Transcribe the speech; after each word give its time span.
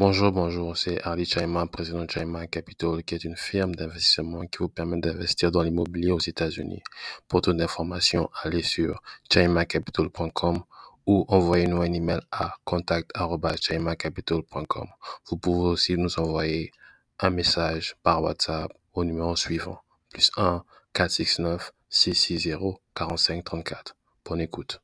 Bonjour, 0.00 0.30
bonjour, 0.30 0.76
c'est 0.76 1.02
Ali 1.02 1.24
Chaima, 1.24 1.66
président 1.66 2.04
de 2.04 2.10
Chaima 2.10 2.46
Capital, 2.46 3.02
qui 3.02 3.16
est 3.16 3.24
une 3.24 3.36
firme 3.36 3.74
d'investissement 3.74 4.46
qui 4.46 4.58
vous 4.58 4.68
permet 4.68 5.00
d'investir 5.00 5.50
dans 5.50 5.62
l'immobilier 5.62 6.12
aux 6.12 6.20
États-Unis. 6.20 6.84
Pour 7.26 7.40
toute 7.40 7.60
information, 7.60 8.30
allez 8.44 8.62
sur 8.62 9.02
chaimacapital.com 9.28 10.62
ou 11.06 11.24
envoyez-nous 11.26 11.82
un 11.82 11.92
email 11.92 12.20
à 12.30 12.54
contact.chaimacapital.com. 12.64 14.86
Vous 15.28 15.36
pouvez 15.36 15.70
aussi 15.70 15.96
nous 15.96 16.20
envoyer 16.20 16.70
un 17.18 17.30
message 17.30 17.96
par 18.04 18.22
WhatsApp 18.22 18.70
au 18.92 19.02
numéro 19.02 19.34
suivant, 19.34 19.80
plus 20.10 20.30
1 20.36 20.62
469 20.92 21.72
660 21.90 22.76
4534. 22.94 23.96
Bonne 24.24 24.42
écoute. 24.42 24.80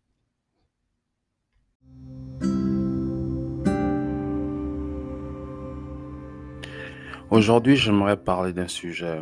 Aujourd'hui, 7.35 7.75
j'aimerais 7.75 8.17
parler 8.17 8.53
d'un 8.53 8.69
sujet, 8.69 9.21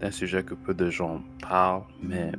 d'un 0.00 0.10
sujet 0.10 0.44
que 0.44 0.52
peu 0.52 0.74
de 0.74 0.90
gens 0.90 1.22
parlent, 1.40 1.84
mais 2.02 2.30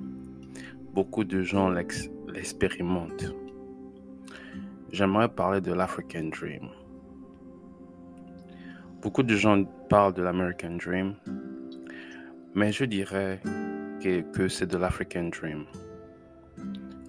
beaucoup 0.93 1.23
de 1.23 1.41
gens 1.41 1.67
l'expérimentent. 1.67 3.33
J'aimerais 4.91 5.29
parler 5.29 5.61
de 5.61 5.73
l'African 5.73 6.25
Dream. 6.25 6.69
Beaucoup 9.01 9.23
de 9.23 9.35
gens 9.35 9.63
parlent 9.89 10.13
de 10.13 10.21
l'American 10.21 10.77
Dream, 10.77 11.15
mais 12.53 12.71
je 12.71 12.85
dirais 12.85 13.41
que, 13.99 14.21
que 14.31 14.47
c'est 14.47 14.67
de 14.67 14.77
l'African 14.77 15.29
Dream. 15.29 15.65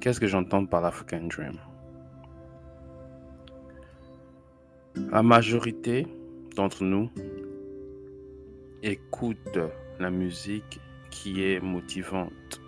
Qu'est-ce 0.01 0.21
que 0.21 0.27
j'entends 0.27 0.65
par 0.65 0.81
l'African 0.81 1.27
Dream? 1.29 1.59
La 5.13 5.23
majorité 5.23 6.07
d'entre 6.55 6.85
nous 6.85 7.11
écoutent 8.83 9.59
la 9.99 10.11
musique 10.11 10.81
qui 11.11 11.43
est 11.43 11.61
motivante, 11.61 12.61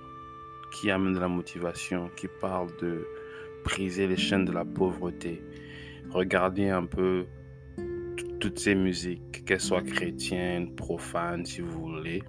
qui 0.72 0.90
amène 0.90 1.14
de 1.14 1.20
la 1.20 1.28
motivation, 1.28 2.10
qui 2.16 2.28
parle 2.40 2.68
de 2.80 3.06
briser 3.64 4.06
les 4.06 4.16
chaînes 4.16 4.44
de 4.44 4.52
la 4.52 4.64
pauvreté. 4.64 5.42
Regardez 6.10 6.68
un 6.68 6.86
peu 6.86 7.26
toutes 8.40 8.58
ces 8.58 8.74
musiques, 8.74 9.44
qu'elles 9.44 9.60
soient 9.60 9.82
chrétiennes, 9.82 10.74
profanes, 10.74 11.44
si 11.44 11.60
vous 11.60 11.80
voulez. 11.80 12.22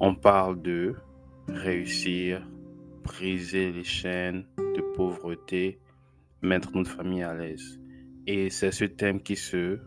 On 0.00 0.14
parle 0.14 0.60
de 0.62 0.94
réussir, 1.48 2.46
briser 3.02 3.72
les 3.72 3.84
chaînes 3.84 4.46
de 4.58 4.80
pauvreté, 4.94 5.78
mettre 6.42 6.74
notre 6.74 6.90
famille 6.90 7.22
à 7.22 7.34
l'aise. 7.34 7.80
Et 8.26 8.50
c'est 8.50 8.72
ce 8.72 8.84
thème 8.84 9.20
qui 9.20 9.36
se 9.36 9.78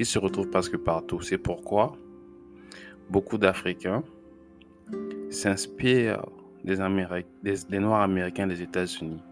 qui 0.00 0.06
se 0.06 0.18
retrouve 0.18 0.48
presque 0.48 0.78
partout. 0.78 1.20
C'est 1.20 1.36
pourquoi 1.36 1.92
beaucoup 3.10 3.36
d'Africains 3.36 4.02
s'inspirent 5.28 6.24
des, 6.64 6.78
des, 7.68 7.78
Noirs 7.78 8.00
américains 8.00 8.46
des 8.46 8.62
États-Unis. 8.62 9.22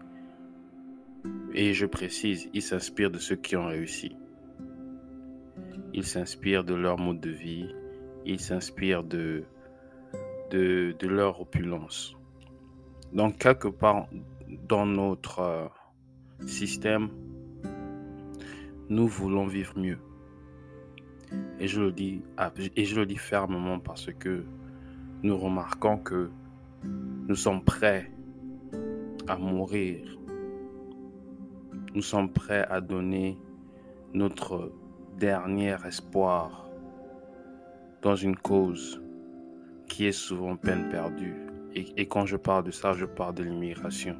Et 1.55 1.73
je 1.73 1.87
précise, 1.87 2.51
ils 2.53 2.61
s'inspirent 2.61 3.09
de 3.09 3.17
ceux 3.17 3.35
qui 3.35 3.55
ont 3.55 3.65
réussi. 3.65 4.15
Ils 5.95 6.05
s'inspirent 6.05 6.63
de 6.63 6.75
leur 6.75 6.99
mode 6.99 7.19
de 7.19 7.31
vie. 7.31 7.73
Ils 8.27 8.39
s'inspirent 8.39 9.03
de, 9.03 9.45
de, 10.51 10.95
de, 10.99 11.07
leur 11.07 11.41
opulence. 11.41 12.15
Donc, 13.11 13.39
quelque 13.39 13.69
part 13.69 14.07
dans 14.67 14.85
notre 14.85 15.39
euh, 15.39 15.65
système, 16.45 17.09
nous 18.87 19.07
voulons 19.07 19.47
vivre 19.47 19.73
mieux. 19.75 19.97
Et 21.59 21.67
je 21.67 21.81
le 21.81 21.91
dis, 21.91 22.21
et 22.75 22.85
je 22.85 22.95
le 22.99 23.05
dis 23.05 23.17
fermement 23.17 23.79
parce 23.79 24.11
que 24.13 24.43
nous 25.23 25.37
remarquons 25.37 25.97
que 25.97 26.29
nous 26.83 27.35
sommes 27.35 27.63
prêts 27.63 28.11
à 29.27 29.37
mourir. 29.37 30.17
Nous 31.93 32.01
sommes 32.01 32.31
prêts 32.31 32.65
à 32.69 32.79
donner 32.81 33.37
notre 34.13 34.71
dernier 35.17 35.75
espoir 35.85 36.69
dans 38.01 38.15
une 38.15 38.37
cause 38.37 39.01
qui 39.87 40.05
est 40.05 40.13
souvent 40.13 40.55
peine 40.55 40.87
perdue. 40.89 41.35
Et, 41.75 41.85
et, 41.97 42.07
quand 42.07 42.25
je 42.25 42.37
parle 42.37 42.63
de 42.63 42.71
ça, 42.71 42.93
je 42.93 43.05
parle 43.05 43.35
de 43.35 43.43
l'immigration. 43.43 44.15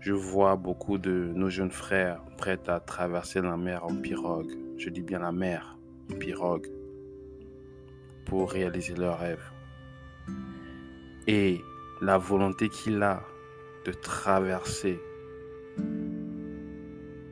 Je 0.00 0.12
vois 0.12 0.56
beaucoup 0.56 0.98
de 0.98 1.30
nos 1.34 1.48
jeunes 1.50 1.70
frères 1.70 2.22
prêts 2.36 2.58
à 2.66 2.80
traverser 2.80 3.40
la 3.40 3.56
mer 3.56 3.84
en 3.84 3.94
pirogue. 3.94 4.52
Je 4.76 4.88
dis 4.90 5.02
bien 5.02 5.20
la 5.20 5.32
mer 5.32 5.74
pirogue 6.18 6.68
pour 8.24 8.50
réaliser 8.50 8.94
leur 8.94 9.18
rêve. 9.18 9.42
Et 11.26 11.60
la 12.00 12.18
volonté 12.18 12.68
qu'il 12.68 13.02
a 13.02 13.22
de 13.84 13.92
traverser 13.92 15.00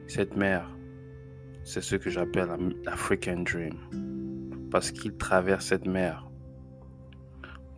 cette 0.06 0.36
mer, 0.36 0.68
c'est 1.64 1.80
ce 1.80 1.96
que 1.96 2.10
j'appelle 2.10 2.48
l'African 2.84 3.42
Dream. 3.42 3.78
Parce 4.70 4.90
qu'il 4.90 5.16
traverse 5.16 5.66
cette 5.66 5.86
mer 5.86 6.28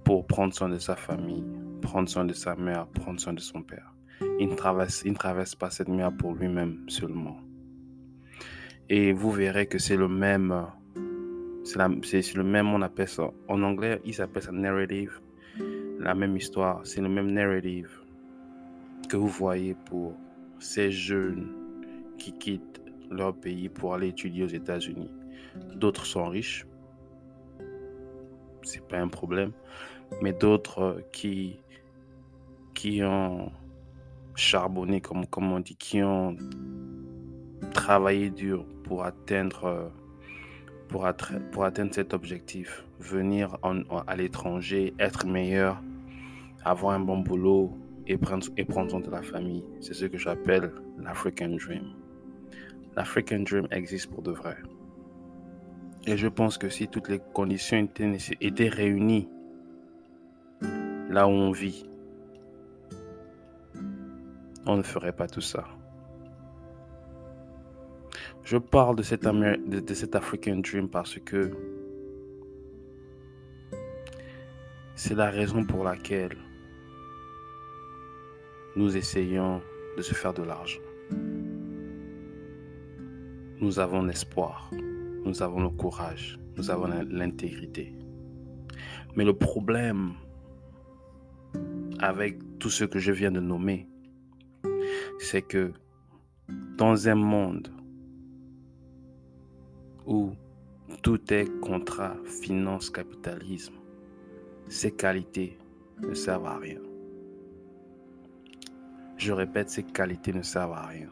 pour 0.05 0.27
prendre 0.27 0.55
soin 0.55 0.69
de 0.69 0.79
sa 0.79 0.95
famille, 0.95 1.45
prendre 1.83 2.09
soin 2.09 2.25
de 2.25 2.33
sa 2.33 2.55
mère, 2.55 2.87
prendre 2.89 3.21
soin 3.21 3.33
de 3.33 3.41
son 3.41 3.63
père. 3.63 3.95
Il 4.39 4.49
ne 4.49 4.55
traverse, 4.55 5.03
il 5.05 5.13
ne 5.13 5.17
traverse 5.17 5.55
pas 5.55 5.71
cette 5.71 5.89
mer 5.89 6.13
pour 6.17 6.35
lui-même 6.35 6.85
seulement. 6.89 7.39
Et 8.89 9.13
vous 9.13 9.31
verrez 9.31 9.67
que 9.67 9.79
c'est 9.79 9.97
le 9.97 10.09
même 10.09 10.67
c'est 11.65 12.35
le 12.35 12.45
même, 12.45 12.73
on 12.73 12.83
appelle 12.83 13.09
ça. 13.09 13.31
En 13.49 13.63
anglais, 13.63 14.01
ils 14.05 14.21
appellent 14.21 14.43
ça 14.43 14.53
narrative. 14.53 15.21
La 15.99 16.15
même 16.15 16.37
histoire, 16.37 16.81
c'est 16.85 17.01
le 17.01 17.09
même 17.09 17.31
narrative 17.31 17.91
que 19.09 19.17
vous 19.17 19.29
voyez 19.29 19.75
pour 19.87 20.15
ces 20.59 20.91
jeunes 20.91 21.49
qui 22.19 22.33
quittent 22.33 22.83
leur 23.11 23.35
pays 23.35 23.69
pour 23.69 23.95
aller 23.95 24.09
étudier 24.09 24.45
aux 24.45 24.49
États-Unis. 24.49 25.11
D'autres 25.75 26.05
sont 26.05 26.27
riches, 26.27 26.67
c'est 28.63 28.87
pas 28.87 28.99
un 28.99 29.09
problème, 29.09 29.53
mais 30.21 30.33
d'autres 30.33 31.03
qui 31.13 31.61
qui 32.75 33.03
ont 33.05 33.53
charbonné, 34.35 35.01
comme, 35.01 35.27
comme 35.27 35.53
on 35.53 35.61
dit, 35.61 35.77
qui 35.77 36.03
ont 36.03 36.37
travaillé 37.73 38.31
dur 38.31 38.67
pour 38.83 39.05
atteindre 39.05 39.93
pour, 41.51 41.65
atteindre 41.65 41.93
cet 41.93 42.15
objectif, 42.15 42.85
venir 43.01 43.59
à 44.07 44.15
l'étranger, 44.15 44.95
être 45.01 45.27
meilleur, 45.27 45.83
avoir 46.65 46.95
un 46.95 47.01
bon 47.01 47.19
boulot 47.19 47.77
et 48.07 48.17
prendre, 48.17 48.47
et 48.57 48.65
prendre 48.65 48.93
soin 48.93 49.01
de 49.01 49.11
la 49.11 49.23
famille. 49.23 49.65
C'est 49.81 49.93
ce 49.93 50.05
que 50.05 50.19
j'appelle 50.19 50.71
l'African 50.99 51.49
Dream. 51.49 51.95
L'African 52.95 53.41
Dream 53.41 53.67
existe 53.73 54.09
pour 54.09 54.23
de 54.23 54.31
vrai. 54.31 54.57
Et 56.07 56.17
je 56.17 56.29
pense 56.29 56.59
que 56.59 56.69
si 56.69 56.87
toutes 56.87 57.09
les 57.09 57.21
conditions 57.33 57.89
étaient 58.41 58.69
réunies 58.69 59.29
là 61.11 61.27
où 61.27 61.33
on 61.33 61.51
vit, 61.51 61.89
on 64.65 64.77
ne 64.77 64.83
ferait 64.85 65.13
pas 65.13 65.27
tout 65.27 65.41
ça. 65.41 65.65
Je 68.45 68.59
parle 68.59 68.97
de 68.97 69.03
cet, 69.03 69.23
de, 69.23 69.95
cet 69.95 70.15
African 70.15 70.57
Dream 70.57 70.91
parce 70.91 71.19
que 71.19 71.51
c'est 74.95 75.15
la 75.15 75.31
raison 75.31 75.65
pour 75.65 75.83
laquelle 75.83 76.37
nous 78.77 78.99
essayons 78.99 79.63
de 79.97 80.03
se 80.03 80.15
faire 80.15 80.35
de 80.35 80.43
l'argent. 80.43 80.81
Nous 83.61 83.79
avons 83.79 84.03
l'espoir, 84.03 84.71
nous 85.25 85.43
avons 85.43 85.63
le 85.63 85.71
courage, 85.71 86.39
nous 86.59 86.71
avons 86.71 86.89
l'intégrité. 87.09 87.95
Mais 89.17 89.25
le 89.25 89.33
problème 89.33 90.13
avec 91.99 92.39
tout 92.59 92.69
ce 92.69 92.85
que 92.85 92.99
je 92.99 93.11
viens 93.11 93.31
de 93.31 93.41
nommer, 93.41 93.89
c'est 95.19 95.41
que 95.41 95.73
dans 96.77 97.09
un 97.09 97.15
monde 97.15 97.71
où 100.07 100.33
tout 101.03 101.33
est 101.33 101.49
contrat, 101.61 102.17
finance, 102.25 102.91
capitalisme, 102.91 103.75
ces 104.69 104.93
qualités 104.93 105.59
ne 106.01 106.15
servent 106.15 106.47
à 106.47 106.59
rien. 106.59 106.81
Je 109.17 109.33
répète, 109.33 109.71
ces 109.71 109.85
qualités 109.85 110.33
ne 110.33 110.43
servent 110.43 110.73
à 110.73 110.87
rien. 110.87 111.09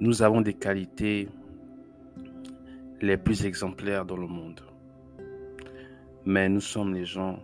Nous 0.00 0.22
avons 0.22 0.40
des 0.40 0.54
qualités 0.54 1.28
les 3.00 3.16
plus 3.16 3.44
exemplaires 3.44 4.04
dans 4.04 4.16
le 4.16 4.26
monde. 4.26 4.60
Mais 6.24 6.48
nous 6.48 6.60
sommes 6.60 6.94
les 6.94 7.04
gens 7.04 7.38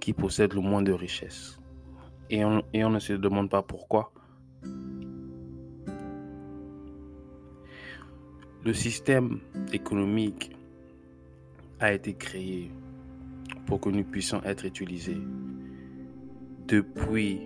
qui 0.00 0.12
possèdent 0.12 0.54
le 0.54 0.60
moins 0.60 0.82
de 0.82 0.92
richesses. 0.92 1.58
Et 2.30 2.44
on, 2.44 2.62
et 2.72 2.84
on 2.84 2.90
ne 2.90 2.98
se 2.98 3.12
demande 3.12 3.50
pas 3.50 3.62
pourquoi. 3.62 4.12
Le 8.66 8.74
système 8.74 9.38
économique 9.72 10.50
a 11.78 11.92
été 11.92 12.14
créé 12.14 12.72
pour 13.64 13.80
que 13.80 13.90
nous 13.90 14.02
puissions 14.02 14.42
être 14.42 14.64
utilisés 14.64 15.20
depuis 16.66 17.42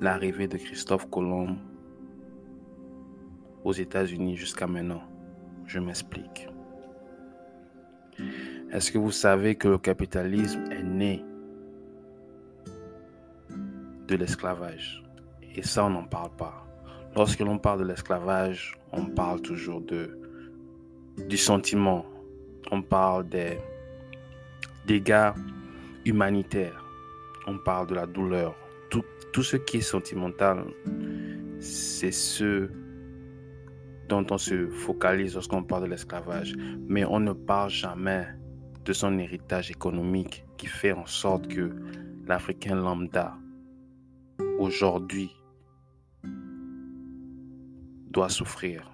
l'arrivée 0.00 0.48
de 0.48 0.56
Christophe 0.56 1.10
Colomb 1.10 1.58
aux 3.62 3.74
États-Unis 3.74 4.36
jusqu'à 4.36 4.66
maintenant. 4.66 5.02
Je 5.66 5.80
m'explique. 5.80 6.48
Est-ce 8.72 8.90
que 8.90 8.96
vous 8.96 9.12
savez 9.12 9.56
que 9.56 9.68
le 9.68 9.76
capitalisme 9.76 10.64
est 10.70 10.82
né 10.82 11.22
de 14.08 14.16
l'esclavage? 14.16 15.04
Et 15.54 15.60
ça, 15.62 15.84
on 15.84 15.90
n'en 15.90 16.04
parle 16.04 16.30
pas. 16.38 16.65
Lorsque 17.16 17.40
l'on 17.40 17.56
parle 17.56 17.78
de 17.80 17.84
l'esclavage, 17.84 18.78
on 18.92 19.06
parle 19.06 19.40
toujours 19.40 19.80
de, 19.80 20.18
du 21.28 21.38
sentiment. 21.38 22.04
On 22.70 22.82
parle 22.82 23.26
des 23.26 23.56
dégâts 24.86 25.32
humanitaires. 26.04 26.84
On 27.46 27.56
parle 27.56 27.86
de 27.86 27.94
la 27.94 28.06
douleur. 28.06 28.54
Tout, 28.90 29.02
tout 29.32 29.42
ce 29.42 29.56
qui 29.56 29.78
est 29.78 29.80
sentimental, 29.80 30.62
c'est 31.58 32.12
ce 32.12 32.68
dont 34.10 34.26
on 34.30 34.36
se 34.36 34.68
focalise 34.68 35.34
lorsqu'on 35.34 35.62
parle 35.62 35.84
de 35.84 35.88
l'esclavage. 35.88 36.54
Mais 36.86 37.06
on 37.06 37.20
ne 37.20 37.32
parle 37.32 37.70
jamais 37.70 38.26
de 38.84 38.92
son 38.92 39.18
héritage 39.18 39.70
économique 39.70 40.44
qui 40.58 40.66
fait 40.66 40.92
en 40.92 41.06
sorte 41.06 41.48
que 41.48 41.70
l'Africain 42.26 42.74
lambda, 42.74 43.34
aujourd'hui, 44.58 45.30
souffrir. 48.28 48.90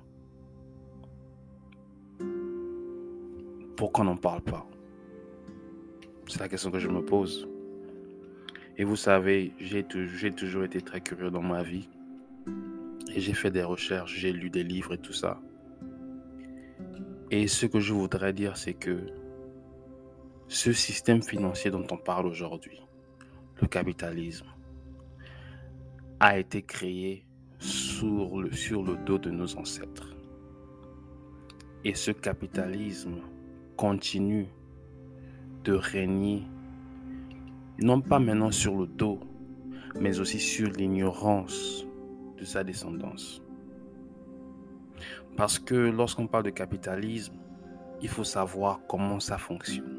Pourquoi 3.77 4.05
n'en 4.05 4.17
parle 4.17 4.43
pas 4.43 4.67
C'est 6.29 6.41
la 6.41 6.49
question 6.49 6.71
que 6.71 6.79
je 6.79 6.89
me 6.89 7.05
pose. 7.05 7.49
Et 8.77 8.85
vous 8.85 8.97
savez, 8.97 9.53
j'ai 9.59 9.85
toujours 9.85 10.65
été 10.65 10.81
très 10.81 11.01
curieux 11.01 11.31
dans 11.31 11.43
ma 11.43 11.63
vie. 11.63 11.89
Et 13.15 13.21
j'ai 13.21 13.35
fait 13.35 13.51
des 13.51 13.63
recherches, 13.63 14.15
j'ai 14.17 14.33
lu 14.33 14.51
des 14.51 14.65
livres 14.65 14.95
et 14.95 14.99
tout 14.99 15.13
ça. 15.13 15.41
Et 17.31 17.47
ce 17.47 17.67
que 17.67 17.81
je 17.81 17.93
voudrais 17.93 18.33
dire, 18.33 18.57
c'est 18.57 18.75
que 18.75 19.07
ce 20.49 20.73
système 20.73 21.23
financier 21.23 21.71
dont 21.71 21.87
on 21.91 21.97
parle 21.97 22.27
aujourd'hui, 22.27 22.81
le 23.61 23.67
capitalisme, 23.69 24.47
a 26.21 26.39
été 26.39 26.63
créé 26.63 27.27
sur 27.63 28.83
le, 28.83 29.05
dos 29.05 29.19
de 29.19 29.31
nos 29.31 29.57
ancêtres. 29.57 30.15
Et 31.85 31.95
ce 31.95 32.11
capitalisme 32.11 33.21
continue 33.77 34.49
de 35.65 35.73
régner, 35.73 36.43
non 37.79 38.01
pas 38.01 38.19
maintenant 38.19 38.51
sur 38.51 38.77
le 38.77 38.87
dos, 38.87 39.21
mais 40.01 40.19
aussi 40.19 40.41
sur 40.41 40.71
l'ignorance 40.71 41.87
de 42.37 42.45
sa 42.45 42.65
descendance. 42.65 43.43
Parce 45.37 45.59
que 45.59 45.75
lorsqu'on 45.75 46.27
parle 46.27 46.45
de 46.45 46.51
capitalisme, 46.51 47.35
il 48.01 48.09
faut 48.09 48.25
savoir 48.25 48.81
comment 48.89 49.21
ça 49.21 49.39
fonctionne. 49.39 49.99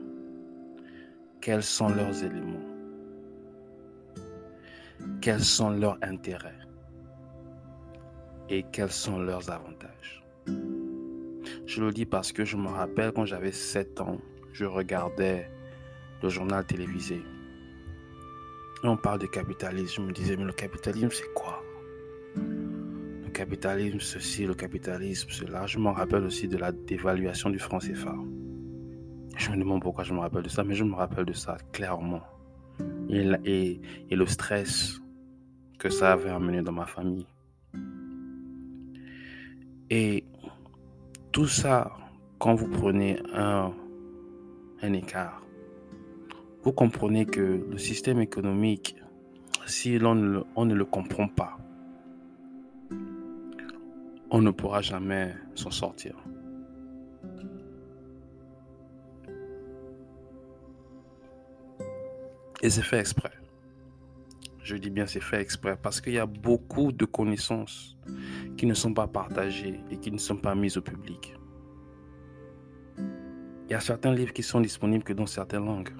Quels 1.39 1.63
sont 1.63 1.89
leurs 1.89 2.23
éléments? 2.23 2.69
Quels 5.21 5.43
sont 5.43 5.71
leurs 5.71 5.97
intérêts? 6.01 6.62
Et 8.55 8.63
quels 8.71 8.91
sont 8.91 9.17
leurs 9.17 9.49
avantages 9.49 10.23
Je 11.65 11.81
le 11.83 11.91
dis 11.91 12.05
parce 12.05 12.31
que 12.31 12.45
je 12.45 12.55
me 12.55 12.67
rappelle 12.67 13.11
quand 13.11 13.25
j'avais 13.25 13.51
7 13.51 13.99
ans, 13.99 14.19
je 14.51 14.65
regardais 14.65 15.49
le 16.21 16.29
journal 16.29 16.63
télévisé. 16.63 17.19
On 18.83 18.95
parle 18.95 19.17
de 19.17 19.25
capitalisme. 19.25 20.03
Je 20.03 20.07
me 20.07 20.11
disais, 20.11 20.37
mais 20.37 20.43
le 20.43 20.53
capitalisme, 20.53 21.09
c'est 21.09 21.33
quoi? 21.33 21.63
Le 22.35 23.29
capitalisme, 23.31 23.99
ceci, 23.99 24.45
le 24.45 24.53
capitalisme, 24.53 25.31
cela. 25.31 25.65
Je 25.65 25.79
me 25.79 25.89
rappelle 25.89 26.23
aussi 26.23 26.47
de 26.47 26.57
la 26.57 26.71
dévaluation 26.71 27.49
du 27.49 27.57
franc 27.57 27.79
CFA. 27.79 28.13
Je 29.35 29.49
me 29.49 29.57
demande 29.57 29.81
pourquoi 29.81 30.03
je 30.03 30.13
me 30.13 30.19
rappelle 30.19 30.43
de 30.43 30.49
ça, 30.49 30.63
mais 30.63 30.75
je 30.75 30.83
me 30.83 30.93
rappelle 30.93 31.25
de 31.25 31.33
ça 31.33 31.57
clairement. 31.71 32.21
Et 33.09 33.79
le 34.11 34.25
stress 34.27 35.01
que 35.79 35.89
ça 35.89 36.11
avait 36.11 36.29
amené 36.29 36.61
dans 36.61 36.71
ma 36.71 36.85
famille. 36.85 37.25
Et 39.89 40.25
tout 41.31 41.47
ça, 41.47 41.91
quand 42.39 42.55
vous 42.55 42.67
prenez 42.67 43.19
un, 43.33 43.73
un 44.81 44.93
écart, 44.93 45.43
vous 46.63 46.71
comprenez 46.71 47.25
que 47.25 47.65
le 47.69 47.77
système 47.77 48.19
économique, 48.19 48.95
si 49.65 49.99
l'on 49.99 50.45
on 50.55 50.65
ne 50.65 50.73
le 50.73 50.85
comprend 50.85 51.27
pas, 51.27 51.57
on 54.31 54.41
ne 54.41 54.51
pourra 54.51 54.81
jamais 54.81 55.33
s'en 55.55 55.71
sortir. 55.71 56.15
Et 62.63 62.69
c'est 62.69 62.81
fait 62.81 62.99
exprès. 62.99 63.33
Je 64.63 64.77
dis 64.77 64.89
bien 64.89 65.05
c'est 65.05 65.19
fait 65.21 65.41
exprès 65.41 65.77
parce 65.79 65.99
qu'il 65.99 66.13
y 66.13 66.19
a 66.19 66.25
beaucoup 66.25 66.93
de 66.93 67.03
connaissances 67.03 67.97
qui 68.57 68.65
ne 68.65 68.73
sont 68.73 68.93
pas 68.93 69.07
partagées 69.07 69.79
et 69.91 69.97
qui 69.97 70.11
ne 70.11 70.17
sont 70.17 70.37
pas 70.37 70.55
mises 70.55 70.77
au 70.77 70.81
public. 70.81 71.35
Il 72.97 73.71
y 73.71 73.75
a 73.75 73.79
certains 73.79 74.13
livres 74.13 74.33
qui 74.33 74.43
sont 74.43 74.61
disponibles 74.61 75.03
que 75.03 75.13
dans 75.13 75.25
certaines 75.25 75.65
langues. 75.65 75.93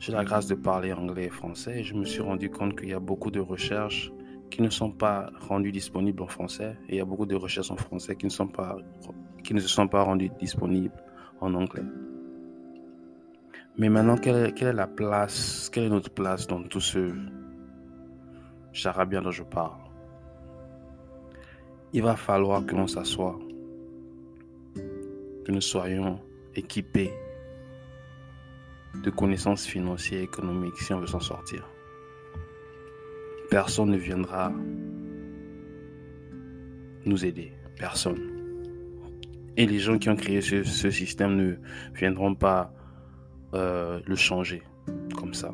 J'ai 0.00 0.12
la 0.12 0.24
grâce 0.24 0.46
de 0.46 0.54
parler 0.54 0.92
anglais 0.92 1.26
et 1.26 1.30
français 1.30 1.80
et 1.80 1.82
je 1.84 1.94
me 1.94 2.04
suis 2.04 2.20
rendu 2.20 2.50
compte 2.50 2.78
qu'il 2.78 2.88
y 2.88 2.94
a 2.94 3.00
beaucoup 3.00 3.30
de 3.30 3.40
recherches 3.40 4.12
qui 4.50 4.62
ne 4.62 4.70
sont 4.70 4.90
pas 4.90 5.30
rendues 5.40 5.72
disponibles 5.72 6.22
en 6.22 6.28
français 6.28 6.76
et 6.88 6.94
il 6.94 6.98
y 6.98 7.00
a 7.00 7.04
beaucoup 7.04 7.26
de 7.26 7.34
recherches 7.34 7.70
en 7.70 7.76
français 7.76 8.16
qui 8.16 8.26
ne, 8.26 8.30
sont 8.30 8.46
pas, 8.46 8.76
qui 9.44 9.54
ne 9.54 9.60
se 9.60 9.68
sont 9.68 9.88
pas 9.88 10.02
rendues 10.02 10.30
disponibles 10.38 10.94
en 11.40 11.52
anglais. 11.54 11.84
Mais 13.76 13.88
maintenant, 13.88 14.16
quelle 14.16 14.52
est, 14.56 14.72
la 14.72 14.88
place, 14.88 15.70
quelle 15.72 15.84
est 15.84 15.88
notre 15.88 16.10
place 16.10 16.46
dans 16.46 16.62
tout 16.62 16.80
ce 16.80 17.14
charabia 18.72 19.20
dont 19.20 19.30
je 19.30 19.44
parle? 19.44 19.87
Il 21.92 22.02
va 22.02 22.16
falloir 22.16 22.64
que 22.66 22.74
l'on 22.74 22.86
s'assoie, 22.86 23.38
que 25.44 25.52
nous 25.52 25.60
soyons 25.60 26.20
équipés 26.54 27.12
de 29.02 29.10
connaissances 29.10 29.64
financières 29.64 30.20
et 30.20 30.24
économiques 30.24 30.76
si 30.76 30.92
on 30.92 31.00
veut 31.00 31.06
s'en 31.06 31.20
sortir. 31.20 31.66
Personne 33.50 33.90
ne 33.90 33.96
viendra 33.96 34.52
nous 37.06 37.24
aider. 37.24 37.52
Personne. 37.78 38.20
Et 39.56 39.66
les 39.66 39.78
gens 39.78 39.98
qui 39.98 40.08
ont 40.08 40.16
créé 40.16 40.40
ce, 40.40 40.90
système 40.90 41.36
ne 41.36 41.54
viendront 41.94 42.34
pas 42.34 42.72
euh, 43.54 44.00
le 44.06 44.14
changer 44.14 44.62
comme 45.16 45.34
ça. 45.34 45.52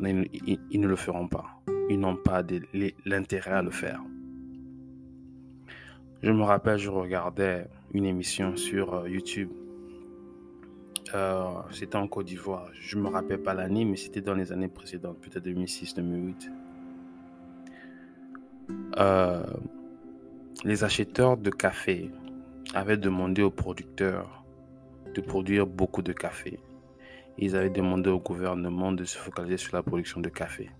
Ils, 0.00 0.80
ne 0.80 0.86
le 0.86 0.96
feront 0.96 1.26
pas. 1.26 1.44
Ils 1.90 1.98
n'ont 1.98 2.16
pas 2.16 2.42
l'intérêt 3.04 3.52
à 3.52 3.62
le 3.62 3.70
faire. 3.70 4.00
Je 6.22 6.32
me 6.32 6.42
rappelle, 6.42 6.78
je 6.78 6.90
regardais 6.90 7.66
une 7.92 8.04
émission 8.04 8.56
sur 8.56 8.94
euh, 8.94 9.08
YouTube. 9.08 9.50
Euh, 11.14 11.44
c'était 11.70 11.96
en 11.96 12.06
Côte 12.08 12.26
d'Ivoire. 12.26 12.68
Je 12.72 12.96
ne 12.96 13.02
me 13.02 13.08
rappelle 13.08 13.42
pas 13.42 13.54
l'année, 13.54 13.84
mais 13.84 13.96
c'était 13.96 14.20
dans 14.20 14.34
les 14.34 14.52
années 14.52 14.68
précédentes, 14.68 15.18
peut-être 15.20 15.44
2006, 15.44 15.94
2008. 15.94 16.50
les 20.64 20.84
acheteurs 20.84 21.36
de 21.36 21.50
café 21.50 22.10
avaient 22.74 22.96
demandé 22.96 23.42
aux 23.42 23.50
producteurs 23.50 24.44
de 25.14 25.20
produire 25.20 25.66
beaucoup 25.66 26.02
de 26.02 26.12
café 26.12 26.58
ils 27.38 27.54
avaient 27.54 27.70
demandé 27.70 28.10
au 28.10 28.18
gouvernement 28.18 28.92
de 28.92 29.04
se 29.04 29.16
focaliser 29.16 29.56
sur 29.58 29.76
la 29.76 29.82
production 29.82 30.20
de 30.20 30.28
café. 30.28 30.70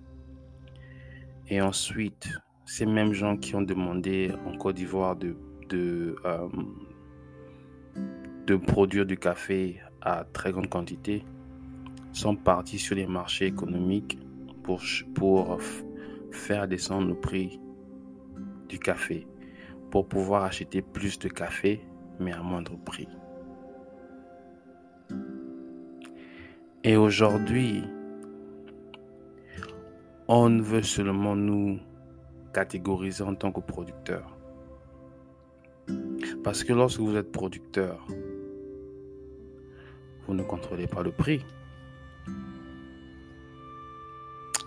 Et 1.48 1.60
ensuite, 1.60 2.28
ces 2.68 2.84
mêmes 2.84 3.14
gens 3.14 3.38
qui 3.38 3.54
ont 3.56 3.62
demandé 3.62 4.30
en 4.44 4.54
Côte 4.58 4.76
d'Ivoire 4.76 5.16
de, 5.16 5.34
de, 5.70 6.16
euh, 6.26 6.48
de 8.46 8.56
produire 8.56 9.06
du 9.06 9.16
café 9.16 9.80
à 10.02 10.24
très 10.24 10.52
grande 10.52 10.68
quantité 10.68 11.24
sont 12.12 12.36
partis 12.36 12.78
sur 12.78 12.94
les 12.94 13.06
marchés 13.06 13.46
économiques 13.46 14.18
pour, 14.62 14.82
pour 15.14 15.58
faire 16.30 16.68
descendre 16.68 17.08
le 17.08 17.14
prix 17.14 17.58
du 18.68 18.78
café, 18.78 19.26
pour 19.90 20.06
pouvoir 20.06 20.44
acheter 20.44 20.82
plus 20.82 21.18
de 21.18 21.28
café, 21.28 21.80
mais 22.20 22.32
à 22.32 22.42
moindre 22.42 22.76
prix. 22.84 23.08
Et 26.84 26.98
aujourd'hui, 26.98 27.82
on 30.28 30.58
veut 30.60 30.82
seulement 30.82 31.34
nous 31.34 31.78
catégoriser 32.52 33.22
en 33.22 33.34
tant 33.34 33.52
que 33.52 33.60
producteurs. 33.60 34.36
Parce 36.44 36.64
que 36.64 36.72
lorsque 36.72 37.00
vous 37.00 37.16
êtes 37.16 37.32
producteur, 37.32 38.06
vous 40.26 40.34
ne 40.34 40.42
contrôlez 40.42 40.86
pas 40.86 41.02
le 41.02 41.12
prix. 41.12 41.44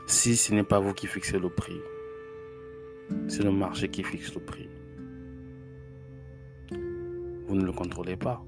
Si 0.08 0.36
ce 0.36 0.54
n'est 0.54 0.64
pas 0.64 0.80
vous 0.80 0.94
qui 0.94 1.08
fixez 1.08 1.40
le 1.40 1.50
prix, 1.50 1.80
c'est 3.28 3.44
le 3.44 3.52
marché 3.52 3.90
qui 3.90 4.04
fixe 4.04 4.34
le 4.34 4.42
prix. 4.42 4.70
Vous 7.48 7.56
ne 7.56 7.66
le 7.66 7.72
contrôlez 7.72 8.18
pas. 8.18 8.44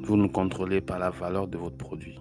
Vous 0.00 0.16
ne 0.16 0.26
contrôlez 0.26 0.80
pas 0.80 0.98
la 0.98 1.10
valeur 1.10 1.48
de 1.48 1.58
votre 1.58 1.76
produit. 1.76 2.18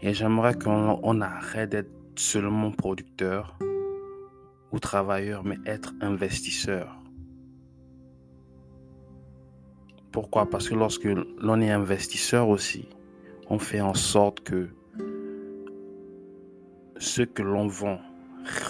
Et 0.00 0.14
j'aimerais 0.14 0.54
qu'on 0.54 1.20
arrête 1.20 1.70
d'être 1.70 1.90
seulement 2.14 2.70
producteur 2.70 3.58
ou 4.72 4.78
travailleur, 4.78 5.44
mais 5.44 5.58
être 5.66 5.94
investisseur. 6.00 6.94
Pourquoi? 10.12 10.48
Parce 10.48 10.68
que 10.68 10.74
lorsque 10.74 11.04
l'on 11.04 11.60
est 11.60 11.70
investisseur 11.70 12.48
aussi, 12.48 12.88
on 13.48 13.58
fait 13.58 13.80
en 13.80 13.94
sorte 13.94 14.40
que 14.40 14.68
ce 16.98 17.22
que 17.22 17.42
l'on 17.42 17.68
vend 17.68 18.00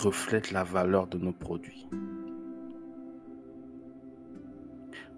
reflète 0.02 0.50
la 0.50 0.64
valeur 0.64 1.06
de 1.06 1.18
nos 1.18 1.32
produits. 1.32 1.88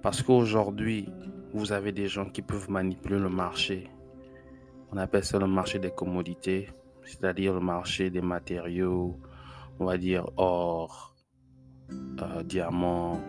Parce 0.02 0.22
qu'aujourd'hui, 0.22 1.08
vous 1.52 1.72
avez 1.72 1.92
des 1.92 2.06
gens 2.06 2.26
qui 2.26 2.42
peuvent 2.42 2.70
manipuler 2.70 3.18
le 3.18 3.28
marché. 3.28 3.88
On 4.92 4.96
appelle 4.96 5.24
ça 5.24 5.38
le 5.38 5.46
marché 5.46 5.78
des 5.78 5.90
commodités, 5.90 6.68
c'est-à-dire 7.04 7.54
le 7.54 7.60
marché 7.60 8.10
des 8.10 8.22
matériaux, 8.22 9.18
on 9.80 9.86
va 9.86 9.98
dire 9.98 10.26
or, 10.36 11.16
euh, 11.90 12.42
diamant 12.44 13.20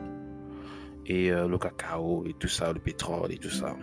et 1.07 1.31
euh, 1.31 1.47
le 1.47 1.57
cacao 1.57 2.23
et 2.27 2.33
tout 2.33 2.47
ça, 2.47 2.71
le 2.71 2.79
pétrole 2.79 3.31
et 3.31 3.37
tout 3.37 3.49
ça. 3.49 3.75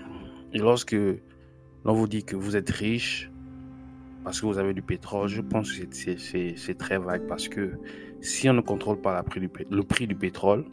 Lorsque 0.55 0.93
l'on 0.93 1.93
vous 1.93 2.07
dit 2.07 2.25
que 2.25 2.37
vous 2.37 2.57
êtes 2.57 2.71
riche 2.71 3.31
parce 4.23 4.41
que 4.41 4.47
vous 4.47 4.59
avez 4.59 4.75
du 4.75 4.83
pétrole, 4.83 5.29
je 5.29 5.41
pense 5.41 5.73
que 5.73 5.85
c'est 5.91 6.79
très 6.79 6.99
vague 6.99 7.27
parce 7.27 7.49
que 7.49 7.79
si 8.21 8.49
on 8.49 8.53
ne 8.55 8.61
contrôle 8.61 9.01
pas 9.01 9.25
le 9.71 9.83
prix 9.83 10.07
du 10.07 10.15
pétrole, 10.15 10.65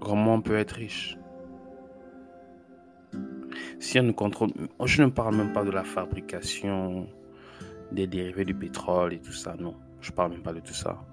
Comment 0.00 0.34
on 0.34 0.40
peut 0.40 0.56
être 0.56 0.72
riche? 0.72 1.18
Si 3.80 3.98
on 3.98 4.04
ne 4.04 4.12
contrôle... 4.12 4.50
Je 4.84 5.02
ne 5.02 5.08
parle 5.08 5.36
même 5.36 5.52
pas 5.52 5.64
de 5.64 5.70
la 5.70 5.82
fabrication 5.82 7.08
des 7.92 8.06
dérivés 8.06 8.44
du 8.44 8.54
pétrole 8.54 9.14
et 9.14 9.20
tout 9.20 9.32
ça, 9.32 9.56
non. 9.58 9.74
Je 10.00 10.10
ne 10.10 10.16
parle 10.16 10.32
même 10.32 10.42
pas 10.42 10.52
de 10.52 10.60
tout 10.60 10.74
ça. 10.74 11.04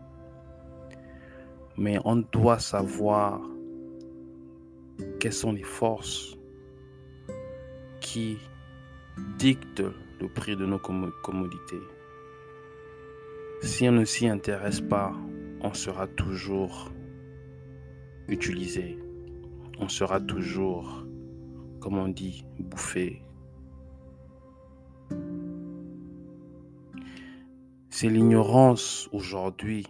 Mais 1.77 1.99
on 2.05 2.17
doit 2.17 2.59
savoir 2.59 3.41
quelles 5.19 5.33
sont 5.33 5.51
les 5.51 5.63
forces 5.63 6.37
qui 7.99 8.37
dictent 9.37 9.83
le 10.21 10.29
prix 10.29 10.55
de 10.55 10.65
nos 10.65 10.79
commodités. 10.79 11.81
Si 13.61 13.87
on 13.89 13.93
ne 13.93 14.05
s'y 14.05 14.27
intéresse 14.27 14.81
pas, 14.81 15.13
on 15.61 15.73
sera 15.73 16.07
toujours 16.07 16.91
utilisé, 18.27 18.97
on 19.79 19.89
sera 19.89 20.19
toujours, 20.19 21.05
comme 21.79 21.97
on 21.97 22.07
dit, 22.07 22.45
bouffé. 22.59 23.24
C'est 27.97 28.09
l'ignorance 28.09 29.07
aujourd'hui 29.13 29.87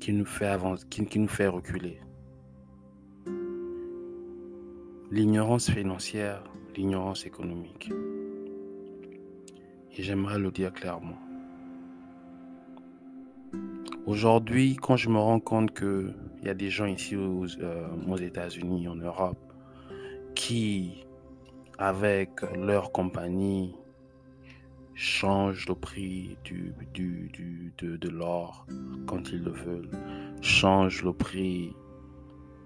qui 0.00 0.12
nous 0.12 0.24
fait 0.24 0.46
avancer, 0.46 0.84
qui, 0.88 1.20
nous 1.20 1.28
fait 1.28 1.46
reculer. 1.46 2.00
L'ignorance 5.12 5.70
financière, 5.70 6.42
l'ignorance 6.76 7.26
économique. 7.26 7.92
Et 9.96 10.02
j'aimerais 10.02 10.40
le 10.40 10.50
dire 10.50 10.72
clairement. 10.72 11.20
Aujourd'hui, 14.04 14.74
quand 14.82 14.96
je 14.96 15.08
me 15.08 15.18
rends 15.18 15.38
compte 15.38 15.78
qu'il 15.78 16.12
y 16.42 16.48
a 16.48 16.54
des 16.54 16.70
gens 16.70 16.86
ici 16.86 17.14
euh, 17.14 17.86
aux, 18.08 18.16
États-Unis, 18.16 18.88
en 18.88 18.96
Europe, 18.96 19.38
qui, 20.34 21.04
avec 21.78 22.42
leur 22.56 22.90
compagnie, 22.90 23.76
changent 24.96 25.68
le 25.68 25.74
prix 25.74 26.38
du, 26.42 26.72
de, 27.78 27.96
de 27.96 28.08
l'or 28.08 28.66
quand 29.06 29.30
ils 29.30 29.44
le 29.44 29.50
veulent, 29.50 29.90
changent 30.40 31.04
le 31.04 31.12
prix 31.12 31.74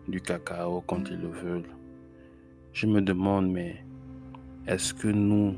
du 0.07 0.21
cacao 0.21 0.83
quand 0.87 1.11
ils 1.11 1.21
le 1.21 1.29
veulent. 1.29 1.69
Je 2.73 2.87
me 2.87 3.03
demande, 3.03 3.51
mais 3.51 3.85
est-ce 4.69 4.95
que 4.95 5.09
nous 5.09 5.57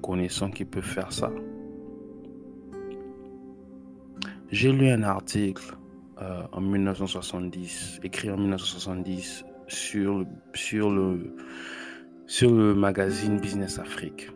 connaissons 0.00 0.50
qui 0.50 0.64
peut 0.64 0.80
faire 0.80 1.12
ça? 1.12 1.30
J'ai 4.50 4.72
lu 4.72 4.88
un 4.88 5.02
article 5.02 5.76
euh, 6.22 6.42
en 6.52 6.60
1970, 6.62 8.00
écrit 8.02 8.30
en 8.30 8.38
1970, 8.38 9.44
sur, 9.68 10.24
sur, 10.54 10.90
le, 10.90 11.36
sur 12.26 12.50
le 12.50 12.74
magazine 12.74 13.38
Business 13.38 13.78
Afrique. 13.78 14.30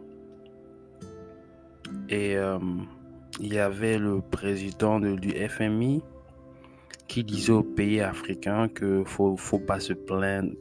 Et 2.08 2.36
euh, 2.36 2.58
il 3.40 3.52
y 3.52 3.58
avait 3.58 3.98
le 3.98 4.20
président 4.20 5.00
du 5.00 5.30
FMI 5.30 6.02
qui 7.08 7.25
disait 7.25 7.52
aux 7.52 7.62
pays 7.62 8.00
africains 8.00 8.68
qu'il 8.68 8.98
ne 8.98 9.04
faut, 9.04 9.36
faut 9.36 9.58
pas 9.58 9.80
se 9.80 9.92
plaindre. 9.92 10.52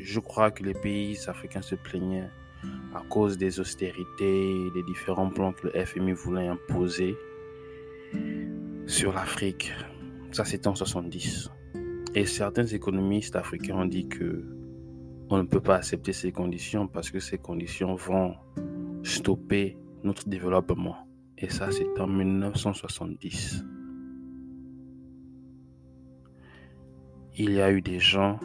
Je 0.00 0.20
crois 0.20 0.50
que 0.50 0.62
les 0.62 0.74
pays 0.74 1.18
africains 1.26 1.62
se 1.62 1.74
plaignaient 1.74 2.28
à 2.94 3.02
cause 3.08 3.38
des 3.38 3.60
austérités, 3.60 4.54
des 4.74 4.82
différents 4.82 5.30
plans 5.30 5.52
que 5.52 5.68
le 5.68 5.84
FMI 5.84 6.12
voulait 6.12 6.48
imposer 6.48 7.16
sur 8.86 9.12
l'Afrique. 9.12 9.72
Ça, 10.32 10.44
c'était 10.44 10.68
en 10.68 10.74
70. 10.74 11.50
Et 12.14 12.26
certains 12.26 12.66
économistes 12.66 13.36
africains 13.36 13.76
ont 13.76 13.86
dit 13.86 14.08
que 14.08 14.44
on 15.30 15.38
ne 15.38 15.42
peut 15.42 15.60
pas 15.60 15.76
accepter 15.76 16.12
ces 16.12 16.32
conditions 16.32 16.86
parce 16.86 17.10
que 17.10 17.20
ces 17.20 17.36
conditions 17.36 17.94
vont 17.94 18.34
stopper 19.02 19.76
notre 20.04 20.28
développement. 20.28 20.96
Et 21.36 21.48
ça, 21.48 21.70
c'est 21.70 22.00
en 22.00 22.06
1970. 22.06 23.64
Il 27.36 27.52
y 27.52 27.60
a 27.60 27.70
eu 27.70 27.80
des 27.80 28.00
gens 28.00 28.40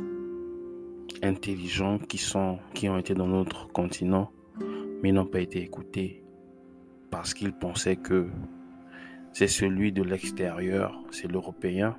intelligents 1.23 1.97
qui, 1.97 2.17
sont, 2.17 2.59
qui 2.73 2.89
ont 2.89 2.97
été 2.97 3.13
dans 3.13 3.27
notre 3.27 3.67
continent, 3.69 4.31
mais 5.01 5.11
n'ont 5.11 5.25
pas 5.25 5.39
été 5.39 5.61
écoutés 5.61 6.23
parce 7.09 7.33
qu'ils 7.33 7.53
pensaient 7.53 7.95
que 7.95 8.29
c'est 9.31 9.47
celui 9.47 9.91
de 9.91 10.03
l'extérieur, 10.03 10.99
c'est 11.11 11.31
l'Européen 11.31 11.95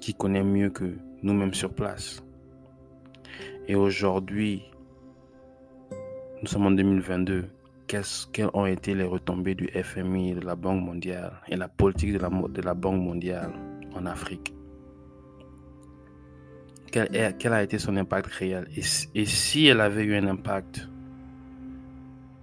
qui 0.00 0.14
connaît 0.14 0.42
mieux 0.42 0.70
que 0.70 0.96
nous-mêmes 1.22 1.54
sur 1.54 1.72
place. 1.72 2.22
Et 3.68 3.74
aujourd'hui, 3.74 4.62
nous 6.42 6.48
sommes 6.48 6.66
en 6.66 6.70
2022. 6.72 7.46
Quelles 7.86 8.50
ont 8.54 8.66
été 8.66 8.94
les 8.94 9.04
retombées 9.04 9.54
du 9.54 9.68
FMI, 9.68 10.34
de 10.34 10.40
la 10.40 10.56
Banque 10.56 10.82
mondiale 10.82 11.32
et 11.48 11.56
la 11.56 11.68
politique 11.68 12.12
de 12.12 12.18
la, 12.18 12.74
Banque 12.74 13.00
mondiale 13.00 13.52
en 13.94 14.06
Afrique? 14.06 14.54
Quel, 16.90 17.52
a 17.52 17.62
été 17.62 17.78
son 17.78 17.96
impact 17.96 18.26
réel? 18.26 18.68
Et, 18.76 18.82
et 19.14 19.24
si 19.24 19.66
elle 19.66 19.80
avait 19.80 20.04
eu 20.04 20.14
un 20.14 20.26
impact, 20.26 20.88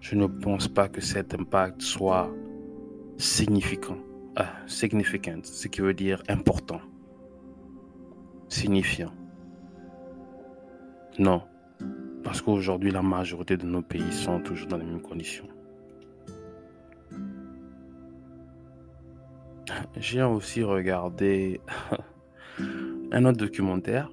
je 0.01 0.15
ne 0.15 0.25
pense 0.25 0.67
pas 0.67 0.87
que 0.87 1.01
cet 1.01 1.33
impact 1.33 1.81
soit 1.81 2.31
significant, 3.17 3.97
euh, 4.39 4.43
significant, 4.65 5.39
ce 5.43 5.67
qui 5.67 5.81
veut 5.81 5.93
dire 5.93 6.23
important, 6.29 6.81
signifiant. 8.47 9.11
Non, 11.19 11.43
parce 12.29 12.43
qu'aujourd'hui 12.43 12.91
la 12.91 13.01
majorité 13.01 13.57
de 13.57 13.65
nos 13.65 13.81
pays 13.81 14.11
sont 14.11 14.39
toujours 14.39 14.67
dans 14.67 14.77
les 14.77 14.85
mêmes 14.85 15.01
conditions. 15.01 15.47
J'ai 19.97 20.21
aussi 20.21 20.61
regardé 20.61 21.59
un 23.11 23.25
autre 23.25 23.39
documentaire 23.39 24.11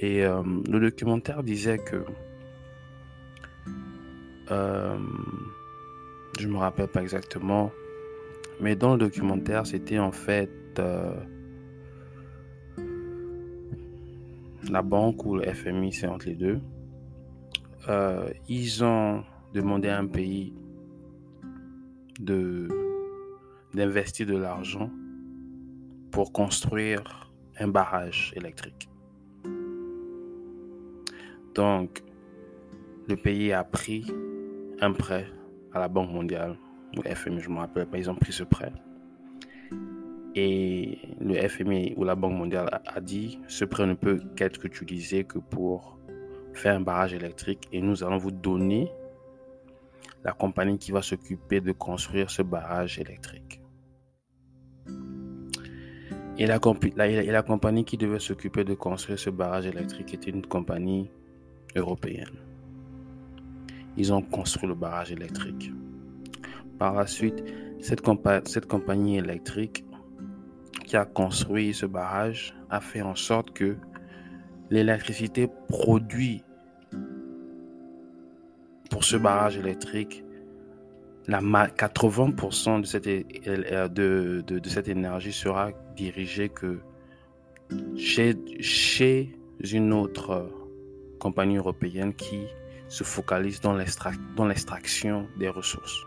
et 0.00 0.24
euh, 0.24 0.42
le 0.68 0.80
documentaire 0.80 1.44
disait 1.44 1.78
que 1.78 2.04
euh, 4.50 4.98
je 6.40 6.48
me 6.48 6.56
rappelle 6.56 6.88
pas 6.88 7.02
exactement. 7.02 7.70
Mais 8.60 8.74
dans 8.74 8.94
le 8.94 8.98
documentaire, 8.98 9.68
c'était 9.68 10.00
en 10.00 10.10
fait 10.10 10.50
euh, 10.80 11.14
la 14.68 14.82
banque 14.82 15.24
ou 15.24 15.36
le 15.36 15.44
FMI, 15.44 15.92
c'est 15.92 16.08
entre 16.08 16.26
les 16.26 16.34
deux. 16.34 16.60
Euh, 17.88 18.28
ils 18.48 18.84
ont 18.84 19.24
demandé 19.54 19.88
à 19.88 19.98
un 19.98 20.06
pays 20.06 20.52
de 22.20 22.68
d'investir 23.74 24.26
de 24.26 24.36
l'argent 24.36 24.90
pour 26.10 26.32
construire 26.32 27.30
un 27.58 27.68
barrage 27.68 28.32
électrique. 28.34 28.88
Donc, 31.54 32.02
le 33.08 33.16
pays 33.16 33.52
a 33.52 33.62
pris 33.64 34.06
un 34.80 34.92
prêt 34.92 35.26
à 35.72 35.80
la 35.80 35.88
Banque 35.88 36.10
mondiale, 36.10 36.56
ou 36.96 37.02
FMI, 37.02 37.40
je 37.40 37.48
ne 37.48 37.54
me 37.54 37.58
rappelle 37.60 37.86
pas, 37.86 37.98
ils 37.98 38.10
ont 38.10 38.14
pris 38.14 38.32
ce 38.32 38.42
prêt. 38.42 38.72
Et 40.34 40.98
le 41.20 41.34
FMI 41.48 41.94
ou 41.96 42.04
la 42.04 42.14
Banque 42.14 42.34
mondiale 42.34 42.68
a 42.86 43.00
dit, 43.00 43.40
ce 43.48 43.64
prêt 43.64 43.86
ne 43.86 43.94
peut 43.94 44.20
qu'être 44.34 44.64
utilisé 44.64 45.24
que 45.24 45.38
pour 45.38 45.97
faire 46.58 46.76
un 46.76 46.80
barrage 46.80 47.14
électrique 47.14 47.68
et 47.72 47.80
nous 47.80 48.04
allons 48.04 48.18
vous 48.18 48.30
donner 48.30 48.90
la 50.24 50.32
compagnie 50.32 50.78
qui 50.78 50.90
va 50.90 51.00
s'occuper 51.02 51.60
de 51.60 51.72
construire 51.72 52.30
ce 52.30 52.42
barrage 52.42 52.98
électrique. 52.98 53.60
Et 56.36 56.46
la, 56.46 56.58
et 57.06 57.30
la 57.30 57.42
compagnie 57.42 57.84
qui 57.84 57.96
devait 57.96 58.18
s'occuper 58.18 58.64
de 58.64 58.74
construire 58.74 59.18
ce 59.18 59.30
barrage 59.30 59.66
électrique 59.66 60.14
était 60.14 60.30
une 60.30 60.46
compagnie 60.46 61.10
européenne. 61.74 62.36
Ils 63.96 64.12
ont 64.12 64.22
construit 64.22 64.68
le 64.68 64.74
barrage 64.74 65.10
électrique. 65.10 65.72
Par 66.78 66.94
la 66.94 67.06
suite, 67.06 67.42
cette, 67.80 68.02
cette 68.46 68.66
compagnie 68.66 69.18
électrique 69.18 69.84
qui 70.84 70.96
a 70.96 71.04
construit 71.04 71.74
ce 71.74 71.86
barrage 71.86 72.54
a 72.70 72.80
fait 72.80 73.02
en 73.02 73.16
sorte 73.16 73.50
que 73.52 73.76
l'électricité 74.70 75.48
produite 75.68 76.44
pour 78.98 79.04
ce 79.04 79.16
barrage 79.16 79.56
électrique, 79.56 80.24
la 81.28 81.38
80% 81.40 82.80
de 82.80 82.84
cette, 82.84 83.04
de, 83.04 84.42
de, 84.44 84.68
cette 84.68 84.88
énergie 84.88 85.32
sera 85.32 85.70
dirigée 85.94 86.48
que 86.48 86.80
chez, 87.96 88.34
chez 88.58 89.32
une 89.72 89.92
autre 89.92 90.50
compagnie 91.20 91.58
européenne 91.58 92.12
qui 92.12 92.40
se 92.88 93.04
focalise 93.04 93.60
dans 93.60 93.76
l'extraction 94.48 95.28
des 95.38 95.48
ressources. 95.48 96.02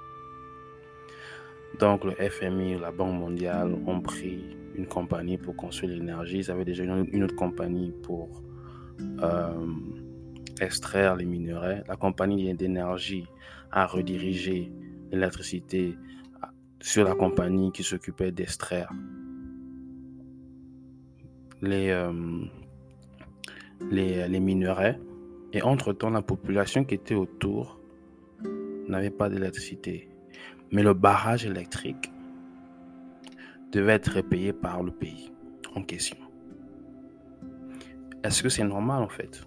Donc 1.80 2.04
le 2.04 2.12
FMI, 2.12 2.78
la 2.78 2.92
Banque 2.92 3.18
mondiale 3.18 3.74
ont 3.88 4.02
pris 4.02 4.44
une 4.76 4.86
compagnie 4.86 5.38
pour 5.38 5.56
construire 5.56 5.94
l'énergie. 5.94 6.40
Ils 6.40 6.52
avaient 6.52 6.66
déjà 6.66 6.84
une, 6.84 7.24
autre 7.24 7.38
compagnie 7.38 7.94
pour 8.04 8.28
euh, 9.22 9.66
extraire 10.62 11.16
les 11.16 11.26
minerais. 11.26 11.84
La 11.88 11.96
compagnie 11.96 12.54
d'énergie 12.54 13.28
a 13.72 13.86
redirigé 13.86 14.72
l'électricité 15.12 15.98
sur 16.80 17.04
la 17.04 17.16
compagnie 17.16 17.72
qui 17.72 17.84
s'occupait 17.84 18.32
d'extraire 18.32 18.92
les, 21.62 21.90
euh, 21.90 22.46
les 23.92 24.40
minerais. 24.40 25.00
Et 25.54 25.62
entre-temps, 25.62 26.10
la 26.10 26.22
population 26.22 26.86
qui 26.86 26.96
était 26.96 27.16
autour 27.16 27.80
n'avait 28.88 29.10
pas 29.10 29.30
d'électricité. 29.30 30.10
Mais 30.72 30.84
le 30.84 30.94
barrage 30.94 31.46
électrique 31.46 32.12
devait 33.72 33.94
être 33.94 34.22
payé 34.22 34.54
par 34.54 34.84
le 34.84 34.92
pays 34.92 35.32
en 35.76 35.84
question. 35.84 36.18
Est-ce 38.24 38.44
que 38.44 38.50
c'est 38.50 38.64
normal 38.64 39.04
en 39.04 39.10
fait? 39.10 39.46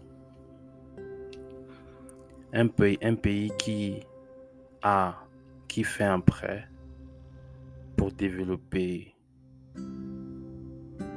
Un 2.54 2.68
pays, 2.68 2.99
un 3.02 3.16
pays 3.16 3.52
qui 3.58 4.00
a 4.82 5.17
qui 5.67 5.82
fait 5.82 6.04
un 6.04 6.21
prêt 6.21 6.69
pour 7.97 8.12
développer 8.12 9.14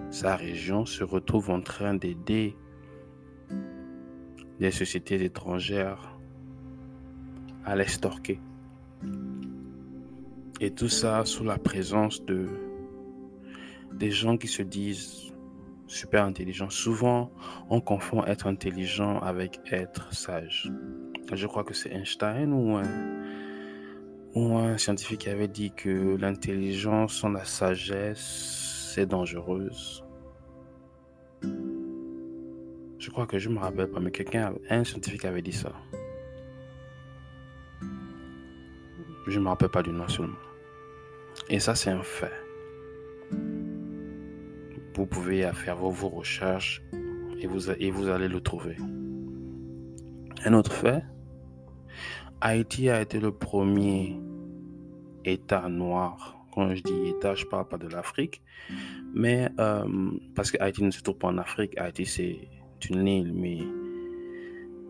sa 0.10 0.36
région 0.36 0.86
se 0.86 1.04
retrouve 1.04 1.52
en 1.52 1.62
train 1.62 1.94
d'aider 1.94 2.56
des 4.60 4.72
sociétés 4.72 5.24
étrangères 5.24 6.18
à 7.66 7.76
l'estorquer. 7.76 8.40
Et 10.60 10.72
tout 10.72 10.90
ça 10.90 11.24
sous 11.26 11.44
la 11.44 11.60
présence 11.60 12.26
de 12.26 12.48
des 13.94 14.10
gens 14.10 14.38
qui 14.38 14.48
se 14.48 14.64
disent 14.64 15.34
super 15.86 16.24
intelligents. 16.24 16.70
Souvent, 16.70 17.32
on 17.70 17.80
confond 17.80 18.26
être 18.26 18.48
intelligent 18.48 19.20
avec 19.20 19.60
être 19.72 20.14
sage. 20.14 20.72
Je 21.34 21.46
crois 21.46 21.64
que 21.64 21.74
c'est 21.74 21.92
Einstein 21.92 22.54
ou 22.54 22.78
un, 22.78 22.84
ou 24.34 24.56
un 24.58 24.78
scientifique 24.78 25.22
qui 25.22 25.30
avait 25.30 25.48
dit 25.48 25.72
que 25.72 26.16
l'intelligence 26.16 27.16
sans 27.16 27.30
la 27.30 27.44
sagesse, 27.44 28.92
c'est 28.94 29.06
dangereuse. 29.06 30.04
Je 31.42 33.10
crois 33.10 33.28
que 33.28 33.40
je 33.40 33.50
me 33.50 33.60
rappelle 33.60 33.90
pas, 33.90 34.00
mais 34.00 34.12
quelqu'un, 34.12 34.54
un 34.70 34.84
scientifique 34.84 35.26
avait 35.26 35.42
dit 35.42 35.52
ça. 35.52 35.74
Je 39.28 39.40
ne 39.40 39.44
me 39.44 39.50
rappelle 39.50 39.70
pas 39.70 39.84
du 39.84 39.92
nom 39.92 40.08
seulement. 40.08 40.36
Et 41.50 41.60
ça, 41.60 41.76
c'est 41.76 41.90
un 41.90 42.04
fait. 42.04 42.34
Vous 44.94 45.06
pouvez 45.06 45.50
faire 45.54 45.76
vos, 45.76 46.10
recherches 46.10 46.82
et 47.40 47.48
vous, 47.48 47.70
et 47.70 47.92
vous 47.92 48.08
allez 48.08 48.28
le 48.28 48.42
trouver. 48.42 48.78
Un 50.46 50.54
autre 50.54 50.72
fait, 50.72 51.04
Haïti 52.42 52.90
a 52.90 53.02
été 53.02 53.20
le 53.20 53.32
premier 53.32 54.20
État 55.26 55.68
noir. 55.70 56.38
Quand 56.54 56.74
je 56.76 56.84
dis 56.84 57.10
État, 57.10 57.36
je 57.36 57.46
parle 57.46 57.68
pas 57.68 57.78
de 57.78 57.88
l'Afrique, 57.88 58.42
mais 59.14 59.50
euh, 59.60 60.12
parce 60.36 60.52
que 60.52 60.58
Haïti 60.62 60.84
ne 60.84 60.92
se 60.92 61.02
trouve 61.02 61.18
pas 61.18 61.28
en 61.28 61.38
Afrique, 61.38 61.78
Haïti 61.78 62.06
c'est 62.06 62.50
une 62.90 63.08
île, 63.08 63.34
mais 63.34 63.60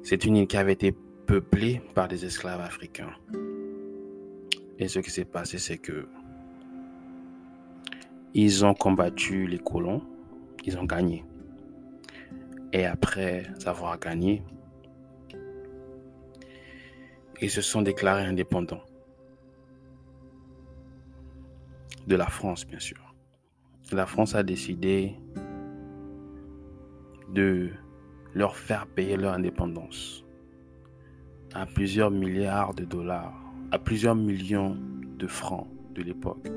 c'est 0.04 0.26
une 0.26 0.38
île 0.38 0.48
qui 0.48 0.58
avait 0.58 0.74
été 0.74 0.96
peuplée 1.26 1.82
par 1.94 2.08
des 2.08 2.26
esclaves 2.26 2.62
africains. 2.62 3.12
Et 4.80 4.88
ce 4.88 5.00
qui 5.00 5.12
s'est 5.12 5.26
passé, 5.26 5.58
c'est 5.58 5.78
que 5.78 6.08
ils 8.34 8.64
ont 8.66 8.74
combattu 8.74 9.48
les 9.48 9.58
colons, 9.58 10.04
ils 10.66 10.78
ont 10.78 10.86
gagné. 10.86 11.26
Et 12.72 12.86
après 12.86 13.48
avoir 13.66 14.00
gagné, 14.00 14.44
ils 17.42 17.52
se 17.52 17.62
sont 17.62 17.82
déclarés 17.82 18.26
indépendants. 18.26 18.84
De 22.08 22.16
la 22.16 22.28
France, 22.28 22.66
bien 22.66 22.80
sûr. 22.80 23.16
La 23.92 24.06
France 24.06 24.36
a 24.36 24.44
décidé 24.44 25.16
de 27.34 27.70
leur 28.34 28.56
faire 28.56 28.88
payer 28.88 29.18
leur 29.18 29.34
indépendance 29.34 30.24
à 31.54 31.66
plusieurs 31.66 32.12
milliards 32.12 32.74
de 32.74 32.86
dollars, 32.86 33.34
à 33.72 33.80
plusieurs 33.80 34.16
millions 34.16 34.78
de 35.18 35.28
francs 35.28 35.68
de 35.96 36.04
l'époque, 36.04 36.50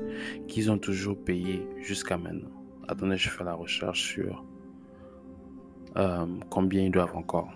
qu'ils 0.47 0.69
ont 0.71 0.77
toujours 0.77 1.17
payé 1.17 1.67
jusqu'à 1.81 2.17
maintenant. 2.17 2.51
Attendez, 2.87 3.17
je 3.17 3.29
fais 3.29 3.43
la 3.43 3.53
recherche 3.53 4.01
sur 4.01 4.43
euh, 5.97 6.25
combien 6.49 6.83
ils 6.83 6.91
doivent 6.91 7.15
encore. 7.15 7.51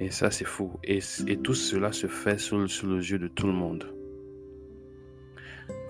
Et 0.00 0.10
ça, 0.10 0.30
c'est 0.30 0.46
fou. 0.46 0.72
Et, 0.82 1.00
tout 1.42 1.54
cela 1.54 1.92
se 1.92 2.06
fait 2.06 2.38
sous, 2.38 2.66
sous 2.68 2.96
les 2.96 3.10
yeux 3.10 3.18
de 3.18 3.28
tout 3.28 3.46
le 3.46 3.52
monde. 3.52 3.86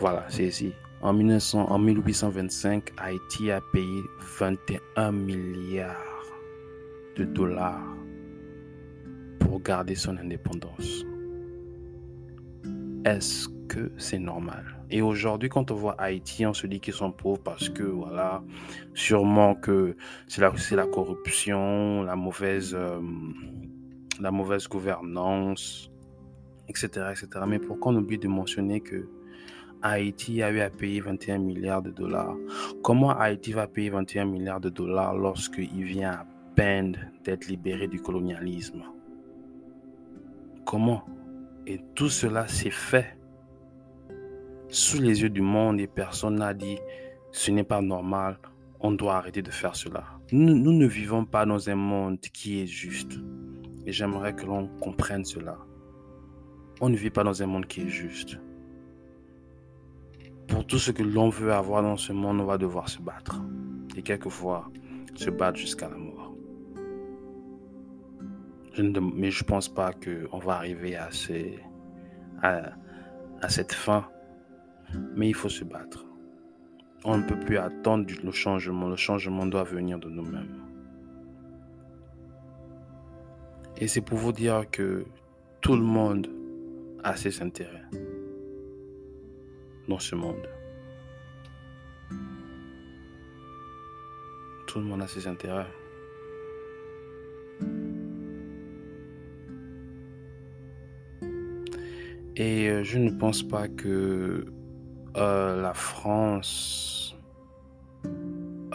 Voilà, 0.00 0.26
c'est 0.28 0.46
ici. 0.46 0.72
En, 1.00 1.12
1900, 1.12 1.70
en 1.70 1.78
1825, 1.78 2.90
Haïti 2.98 3.50
a 3.50 3.60
payé 3.72 4.02
21 4.38 5.12
milliards 5.12 5.96
de 7.16 7.24
dollars 7.24 7.96
pour 9.38 9.62
garder 9.62 9.94
son 9.94 10.16
indépendance. 10.18 11.04
Est-ce 13.04 13.48
que 13.68 13.92
c'est 13.96 14.18
normal? 14.18 14.64
Et 14.90 15.02
aujourd'hui, 15.02 15.48
quand 15.48 15.70
on 15.70 15.74
voit 15.74 15.94
Haïti, 15.98 16.44
on 16.44 16.52
se 16.52 16.66
dit 16.66 16.80
qu'ils 16.80 16.94
sont 16.94 17.12
pauvres 17.12 17.40
parce 17.42 17.68
que, 17.68 17.84
voilà, 17.84 18.42
sûrement 18.92 19.54
que 19.54 19.96
c'est 20.26 20.40
la, 20.40 20.52
la 20.72 20.86
corruption, 20.86 22.02
la 22.02 22.16
mauvaise, 22.16 22.74
euh, 22.74 23.00
la 24.20 24.30
mauvaise 24.30 24.68
gouvernance, 24.68 25.90
etc., 26.68 26.88
etc. 27.10 27.28
Mais 27.46 27.58
pourquoi 27.58 27.92
on 27.92 27.96
oublie 27.96 28.18
de 28.18 28.28
mentionner 28.28 28.80
que 28.80 29.08
Haïti 29.82 30.42
a 30.42 30.50
eu 30.50 30.60
à 30.60 30.70
payer 30.70 31.00
21 31.00 31.38
milliards 31.38 31.82
de 31.82 31.90
dollars? 31.90 32.36
Comment 32.82 33.10
Haïti 33.10 33.52
va 33.52 33.66
payer 33.66 33.90
21 33.90 34.26
milliards 34.26 34.60
de 34.60 34.68
dollars 34.68 35.16
lorsqu'il 35.16 35.84
vient 35.84 36.12
à 36.12 36.26
peine 36.54 37.12
d'être 37.24 37.48
libéré 37.48 37.88
du 37.88 38.00
colonialisme? 38.00 38.82
Comment? 40.64 41.02
Et 41.66 41.80
tout 41.94 42.08
cela 42.08 42.46
s'est 42.48 42.70
fait 42.70 43.16
sous 44.68 45.00
les 45.00 45.22
yeux 45.22 45.30
du 45.30 45.42
monde 45.42 45.80
et 45.80 45.86
personne 45.86 46.36
n'a 46.36 46.54
dit 46.54 46.78
ce 47.32 47.50
n'est 47.50 47.64
pas 47.64 47.80
normal, 47.80 48.38
on 48.80 48.92
doit 48.92 49.16
arrêter 49.16 49.42
de 49.42 49.50
faire 49.50 49.76
cela. 49.76 50.04
Nous, 50.32 50.54
nous 50.54 50.72
ne 50.72 50.86
vivons 50.86 51.24
pas 51.24 51.46
dans 51.46 51.68
un 51.68 51.74
monde 51.74 52.20
qui 52.20 52.62
est 52.62 52.66
juste. 52.66 53.18
Et 53.86 53.92
j'aimerais 53.92 54.34
que 54.34 54.46
l'on 54.46 54.68
comprenne 54.80 55.24
cela. 55.24 55.58
On 56.80 56.88
ne 56.88 56.96
vit 56.96 57.10
pas 57.10 57.24
dans 57.24 57.42
un 57.42 57.46
monde 57.46 57.66
qui 57.66 57.82
est 57.82 57.88
juste. 57.88 58.38
Pour 60.48 60.66
tout 60.66 60.78
ce 60.78 60.90
que 60.90 61.02
l'on 61.02 61.28
veut 61.28 61.52
avoir 61.52 61.82
dans 61.82 61.96
ce 61.96 62.12
monde, 62.12 62.40
on 62.40 62.44
va 62.44 62.58
devoir 62.58 62.88
se 62.88 63.00
battre. 63.00 63.40
Et 63.96 64.02
quelquefois, 64.02 64.70
se 65.14 65.30
battre 65.30 65.58
jusqu'à 65.58 65.88
la 65.88 65.96
mort. 65.96 66.34
Mais 68.78 69.30
je 69.30 69.44
ne 69.44 69.46
pense 69.46 69.68
pas 69.68 69.92
qu'on 69.92 70.38
va 70.38 70.54
arriver 70.54 70.96
à 70.96 71.10
cette 73.48 73.72
fin. 73.72 74.06
Mais 75.14 75.28
il 75.28 75.34
faut 75.34 75.48
se 75.48 75.64
battre. 75.64 76.06
On 77.04 77.18
ne 77.18 77.22
peut 77.24 77.38
plus 77.38 77.58
attendre 77.58 78.06
le 78.22 78.30
changement. 78.30 78.88
Le 78.88 78.96
changement 78.96 79.46
doit 79.46 79.64
venir 79.64 79.98
de 79.98 80.08
nous-mêmes. 80.08 80.69
Et 83.80 83.88
c'est 83.88 84.02
pour 84.02 84.18
vous 84.18 84.32
dire 84.32 84.66
que 84.70 85.06
tout 85.62 85.74
le 85.74 85.82
monde 85.82 86.28
a 87.02 87.16
ses 87.16 87.40
intérêts 87.40 87.84
dans 89.88 89.98
ce 89.98 90.14
monde. 90.14 90.46
Tout 94.66 94.80
le 94.80 94.84
monde 94.84 95.00
a 95.00 95.08
ses 95.08 95.26
intérêts. 95.26 95.66
Et 102.36 102.68
euh, 102.68 102.84
je 102.84 102.98
ne 102.98 103.10
pense 103.10 103.42
pas 103.42 103.66
que 103.68 104.44
euh, 105.16 105.62
la 105.62 105.74
France 105.74 107.16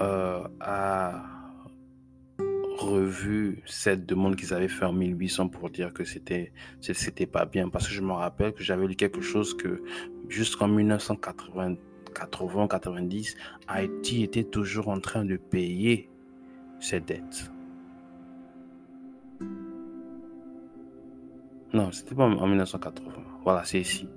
euh, 0.01 0.43
a 0.59 1.34
revu 2.77 3.61
cette 3.65 4.05
demande 4.05 4.35
qu'ils 4.35 4.53
avaient 4.53 4.67
fait 4.67 4.85
en 4.85 4.93
1800 4.93 5.49
pour 5.49 5.69
dire 5.69 5.93
que 5.93 6.03
c'était 6.03 6.51
c'était 6.81 7.25
pas 7.25 7.45
bien 7.45 7.69
parce 7.69 7.87
que 7.87 7.93
je 7.93 8.01
me 8.01 8.11
rappelle 8.11 8.53
que 8.53 8.63
j'avais 8.63 8.87
lu 8.87 8.95
quelque 8.95 9.21
chose 9.21 9.55
que 9.55 9.83
jusqu'en 10.29 10.67
1980 10.67 11.75
80 12.13 12.67
90 12.67 13.35
Haïti 13.67 14.23
était 14.23 14.43
toujours 14.43 14.89
en 14.89 14.99
train 14.99 15.25
de 15.25 15.37
payer 15.37 16.09
ses 16.79 16.99
dettes. 16.99 17.51
Non, 21.73 21.91
c'était 21.91 22.15
pas 22.15 22.23
en 22.23 22.47
1980. 22.47 23.11
Voilà, 23.43 23.65
c'est 23.65 23.81
ici. 23.81 24.07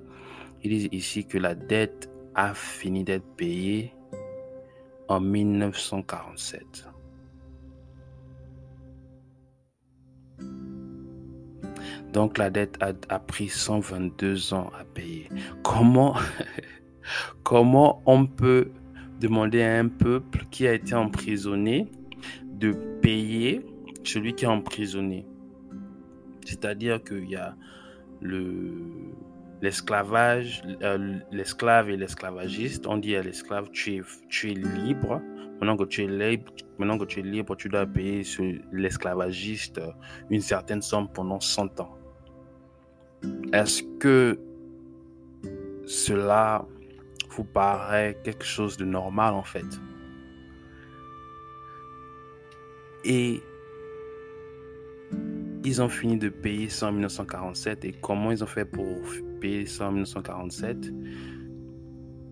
Il 0.63 0.71
dit 0.71 0.89
ici 0.93 1.25
que 1.25 1.39
la 1.39 1.55
dette 1.55 2.09
a 2.35 2.55
fini 2.55 3.05
d'être 3.05 3.27
payée 3.37 3.93
en 5.09 5.21
1947. 5.21 6.88
Donc 12.13 12.39
la 12.39 12.51
dette 12.51 12.79
a, 12.81 13.19
pris 13.19 13.49
122 13.49 14.55
ans 14.55 14.71
à 14.79 14.85
payer. 14.85 15.29
Comment, 15.63 16.17
comment 17.43 18.03
on 18.07 18.27
peut 18.27 18.71
demander 19.21 19.63
à 19.63 19.79
un 19.79 19.89
peuple 19.89 20.45
qui 20.51 20.67
a 20.67 20.73
été 20.73 20.95
emprisonné 20.95 21.91
de 22.45 22.73
payer 23.03 23.65
celui 24.05 24.35
qui 24.35 24.45
est 24.45 24.49
emprisonné? 24.49 25.27
C'est-à-dire 26.45 27.03
qu'il 27.05 27.29
y 27.29 27.37
a 27.37 27.55
le, 28.21 29.13
l'esclavage, 29.61 30.63
euh, 30.83 31.19
l'esclave 31.31 31.91
et 31.91 31.97
l'esclavagiste. 31.97 32.87
On 32.87 32.97
dit 32.97 33.17
à 33.17 33.23
l'esclave, 33.23 33.71
tu 33.71 33.97
es, 33.97 34.03
tu 34.29 34.51
es 34.51 34.55
libre. 34.55 35.21
Maintenant 35.61 35.77
que 35.77 35.85
tu 35.85 36.05
es 36.05 36.07
libre, 36.07 36.53
maintenant 36.79 36.99
que 36.99 37.05
tu 37.05 37.21
es 37.21 37.23
libre, 37.23 37.57
tu 37.57 37.69
dois 37.69 37.85
payer 37.85 38.23
l'esclavagiste 38.73 39.81
une 40.31 40.41
certaine 40.41 40.83
somme 40.83 41.09
pendant 41.09 41.41
100 41.41 41.81
ans. 41.81 41.98
Est-ce 43.53 43.83
que 43.99 44.39
cela 45.87 46.67
vous 47.31 47.45
paraît 47.45 48.19
quelque 48.25 48.45
chose 48.45 48.77
de 48.77 48.85
normal 48.85 49.35
en 49.35 49.43
fait? 49.43 49.67
Et 53.05 53.43
ils 55.65 55.83
ont 55.83 55.89
fini 55.89 56.17
de 56.19 56.29
payer 56.29 56.69
ça 56.69 56.89
en 56.89 56.93
1947 56.93 57.85
et 57.85 57.93
comment 57.93 58.31
ils 58.31 58.43
ont 58.43 58.49
fait 58.49 58.65
pour 58.65 58.87
payer 59.41 59.67
ça 59.67 59.89
en 59.89 59.93
1947 59.93 60.93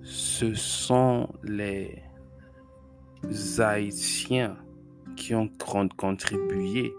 Ce 0.03 0.55
sont 0.55 1.29
les 1.43 2.03
Haïtiens 3.59 4.57
qui 5.17 5.35
ont 5.35 5.51
contribué 5.97 6.93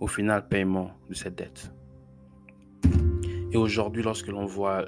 au 0.00 0.06
final 0.06 0.46
paiement 0.48 0.90
de 1.08 1.14
cette 1.14 1.36
dette. 1.36 1.72
Et 3.50 3.56
aujourd'hui, 3.56 4.02
lorsque 4.02 4.28
l'on 4.28 4.44
voit 4.44 4.84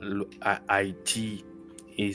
Haïti 0.68 1.44
et, 1.96 2.12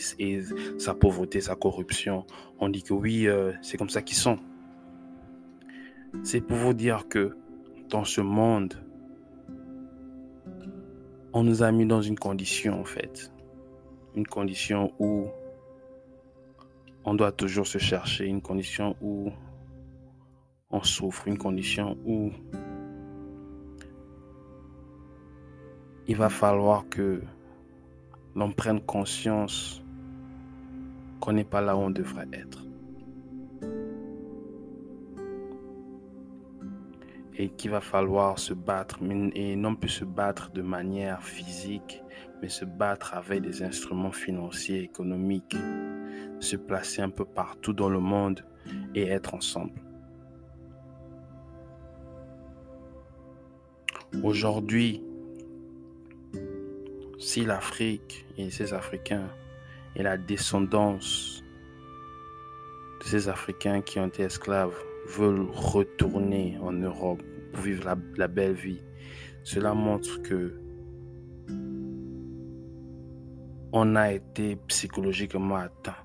sa 0.77 0.93
pauvreté, 0.93 1.41
sa 1.41 1.55
corruption, 1.55 2.25
on 2.59 2.69
dit 2.69 2.83
que 2.83 2.93
oui, 2.93 3.27
euh, 3.27 3.51
c'est 3.61 3.77
comme 3.77 3.89
ça 3.89 4.01
qu'ils 4.01 4.17
sont. 4.17 4.39
C'est 6.23 6.41
pour 6.41 6.57
vous 6.57 6.73
dire 6.73 7.07
que 7.07 7.35
dans 7.89 8.03
ce 8.03 8.21
monde, 8.21 8.75
on 11.33 11.43
nous 11.43 11.63
a 11.63 11.71
mis 11.71 11.85
dans 11.85 12.01
une 12.01 12.17
condition 12.17 12.79
en 12.79 12.85
fait. 12.85 13.31
Une 14.15 14.25
condition 14.25 14.93
où 14.99 15.27
on 17.03 17.13
doit 17.13 17.31
toujours 17.31 17.67
se 17.67 17.77
chercher, 17.77 18.25
une 18.25 18.41
condition 18.41 18.95
où 19.01 19.31
on 20.71 20.83
souffre, 20.83 21.27
une 21.27 21.37
condition 21.37 21.97
où 22.05 22.31
il 26.07 26.15
va 26.15 26.29
falloir 26.29 26.87
que 26.89 27.21
l'on 28.35 28.51
prenne 28.51 28.79
conscience 28.81 29.81
qu'on 31.19 31.33
n'est 31.33 31.43
pas 31.43 31.61
là 31.61 31.75
où 31.75 31.79
on 31.79 31.89
devrait 31.89 32.27
être. 32.33 32.63
Et 37.37 37.49
qu'il 37.49 37.71
va 37.71 37.81
falloir 37.81 38.39
se 38.39 38.53
battre, 38.53 38.99
et 39.33 39.55
non 39.55 39.75
plus 39.75 39.89
se 39.89 40.05
battre 40.05 40.51
de 40.51 40.61
manière 40.61 41.21
physique, 41.23 42.01
mais 42.41 42.49
se 42.49 42.65
battre 42.65 43.15
avec 43.15 43.41
des 43.41 43.63
instruments 43.63 44.11
financiers, 44.11 44.83
économiques, 44.83 45.57
se 46.39 46.55
placer 46.55 47.01
un 47.01 47.09
peu 47.09 47.25
partout 47.25 47.73
dans 47.73 47.89
le 47.89 47.99
monde 47.99 48.45
et 48.93 49.07
être 49.07 49.33
ensemble. 49.33 49.81
Aujourd'hui, 54.23 55.03
si 57.19 57.45
l'Afrique 57.45 58.25
et 58.37 58.49
ses 58.49 58.73
Africains 58.73 59.29
et 59.95 60.03
la 60.03 60.17
descendance 60.17 61.43
de 63.01 63.05
ces 63.05 63.29
Africains 63.29 63.81
qui 63.81 63.99
ont 63.99 64.07
été 64.07 64.23
esclaves 64.23 64.75
veulent 65.07 65.47
retourner 65.51 66.57
en 66.61 66.73
Europe 66.73 67.21
pour 67.53 67.63
vivre 67.63 67.95
la, 68.17 68.27
belle 68.27 68.53
vie, 68.53 68.81
cela 69.43 69.73
montre 69.73 70.21
que 70.21 70.59
on 73.71 73.95
a 73.95 74.11
été 74.11 74.55
psychologiquement 74.67 75.57
atteint. 75.57 75.95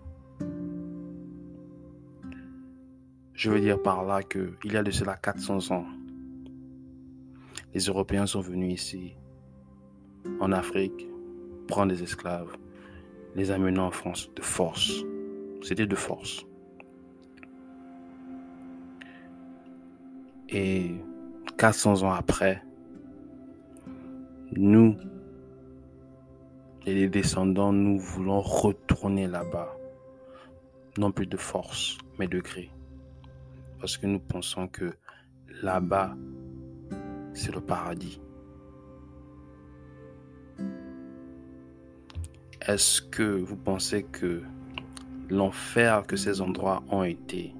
Je 3.32 3.50
veux 3.50 3.60
dire 3.60 3.80
par 3.80 4.04
là 4.04 4.22
qu'il 4.22 4.72
y 4.72 4.76
a 4.76 4.82
de 4.82 4.90
cela 4.90 5.16
400 5.16 5.74
ans, 5.74 5.86
les 7.72 7.80
Européens 7.80 8.26
sont 8.26 8.40
venus 8.40 8.82
ici, 8.82 9.16
en 10.40 10.52
Afrique, 10.52 11.08
prendre 11.68 11.92
des 11.92 12.02
esclaves, 12.02 12.56
les 13.34 13.50
amenant 13.50 13.86
en 13.86 13.90
France 13.90 14.30
de 14.34 14.42
force. 14.42 15.04
C'était 15.62 15.86
de 15.86 15.96
force. 15.96 16.46
Et 20.48 20.94
400 21.58 22.02
ans 22.02 22.12
après, 22.12 22.62
nous, 24.52 24.96
et 26.86 26.94
les 26.94 27.08
descendants, 27.08 27.72
nous 27.72 27.98
voulons 27.98 28.40
retourner 28.40 29.26
là-bas. 29.26 29.76
Non 30.98 31.12
plus 31.12 31.26
de 31.26 31.36
force, 31.36 31.98
mais 32.18 32.26
de 32.26 32.40
gré. 32.40 32.70
Parce 33.78 33.96
que 33.96 34.06
nous 34.06 34.18
pensons 34.18 34.66
que 34.66 34.92
là-bas, 35.62 36.16
c'est 37.32 37.54
le 37.54 37.60
paradis. 37.60 38.20
Est-ce 42.70 43.02
que 43.02 43.24
vous 43.24 43.56
pensez 43.56 44.04
que 44.04 44.42
l'enfer 45.28 46.06
que 46.06 46.14
ces 46.14 46.40
endroits 46.40 46.84
ont 46.88 47.02
été 47.02 47.52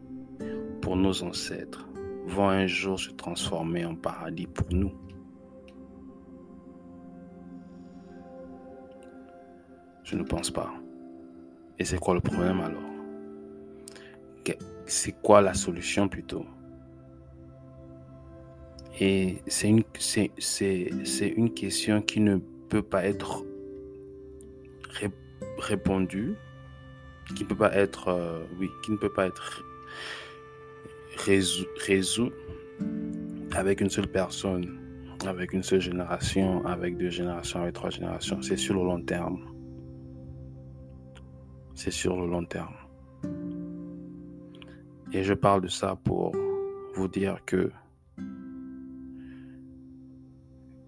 pour 0.80 0.94
nos 0.94 1.24
ancêtres 1.24 1.88
vont 2.26 2.48
un 2.48 2.68
jour 2.68 2.96
se 2.96 3.10
transformer 3.10 3.84
en 3.84 3.96
paradis 3.96 4.46
pour 4.46 4.68
nous? 4.70 4.92
Je 10.04 10.14
ne 10.14 10.22
pense 10.22 10.48
pas. 10.48 10.72
Et 11.80 11.84
c'est 11.84 11.98
quoi 11.98 12.14
le 12.14 12.20
problème 12.20 12.60
alors? 12.60 12.80
C'est 14.86 15.20
quoi 15.20 15.40
la 15.40 15.54
solution 15.54 16.06
plutôt? 16.06 16.46
Et 19.00 19.38
c'est 19.48 19.70
une, 19.70 19.82
c'est, 19.98 20.30
une 21.36 21.52
question 21.52 22.00
qui 22.00 22.20
ne 22.20 22.36
peut 22.68 22.82
pas 22.82 23.04
être 23.04 23.44
répondue, 25.58 26.34
qui 27.34 27.44
peut 27.44 27.56
pas 27.56 27.72
être, 27.74 28.08
euh, 28.08 28.44
oui, 28.58 28.68
qui 28.82 28.92
ne 28.92 28.96
peut 28.96 29.12
pas 29.12 29.26
être 29.26 29.64
résout, 31.16 32.32
avec 33.52 33.80
une 33.80 33.90
seule 33.90 34.08
personne, 34.08 34.78
avec 35.26 35.52
une 35.52 35.62
seule 35.62 35.80
génération, 35.80 36.64
avec 36.66 36.96
deux 36.96 37.10
générations, 37.10 37.62
avec 37.62 37.74
trois 37.74 37.90
générations. 37.90 38.40
C'est 38.42 38.56
sur 38.56 38.74
le 38.74 38.84
long 38.84 39.02
terme. 39.02 39.44
C'est 41.74 41.90
sur 41.90 42.16
le 42.16 42.26
long 42.26 42.44
terme. 42.44 42.74
Et 45.12 45.24
je 45.24 45.34
parle 45.34 45.62
de 45.62 45.68
ça 45.68 45.96
pour 46.04 46.34
vous 46.94 47.08
dire 47.08 47.44
que 47.44 47.70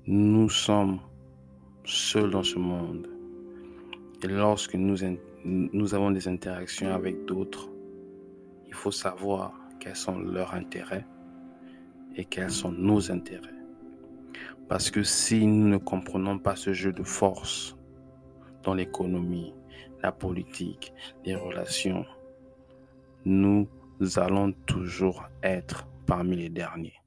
nous 0.07 0.49
sommes 0.49 1.01
seuls 1.85 2.31
dans 2.31 2.43
ce 2.43 2.59
monde. 2.59 3.12
Et 4.25 4.29
lorsque 4.29 4.75
nous, 4.75 4.99
nous 5.45 5.95
avons 5.95 6.13
des 6.13 6.29
interactions 6.29 6.95
avec 6.95 7.25
d'autres, 7.25 7.69
il 8.69 8.75
faut 8.75 8.93
savoir 8.93 9.53
quels 9.81 9.97
sont 9.97 10.17
leurs 10.19 10.55
intérêts 10.55 11.05
et 12.15 12.25
quels 12.25 12.53
sont 12.53 12.71
nos 12.71 13.11
intérêts. 13.11 13.49
Parce 14.69 14.91
que 14.93 15.03
si 15.03 15.45
nous 15.45 15.67
ne 15.67 15.77
comprenons 15.77 16.39
pas 16.39 16.55
ce 16.55 16.73
jeu 16.73 16.93
de 16.93 17.03
force 17.03 17.77
dans 18.63 18.75
l'économie, 18.75 19.53
la 20.05 20.13
politique, 20.13 20.93
les 21.25 21.35
relations, 21.35 22.07
nous 23.25 23.67
allons 24.17 24.53
toujours 24.67 25.25
être 25.43 25.89
parmi 26.07 26.37
les 26.37 26.49
derniers. 26.49 27.03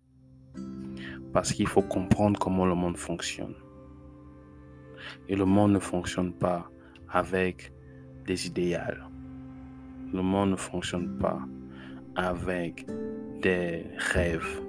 Parce 1.31 1.53
qu'il 1.53 1.67
faut 1.67 1.81
comprendre 1.81 2.37
comment 2.37 2.65
le 2.65 2.75
monde 2.75 2.97
fonctionne. 2.97 3.55
Et 5.29 5.35
le 5.35 5.45
monde 5.45 5.71
ne 5.71 5.79
fonctionne 5.79 6.33
pas 6.33 6.69
avec 7.09 7.71
des 8.25 8.47
idéaux. 8.47 8.79
Le 10.13 10.21
monde 10.21 10.51
ne 10.51 10.55
fonctionne 10.55 11.17
pas 11.17 11.39
avec 12.15 12.85
des 13.41 13.85
rêves. 13.97 14.61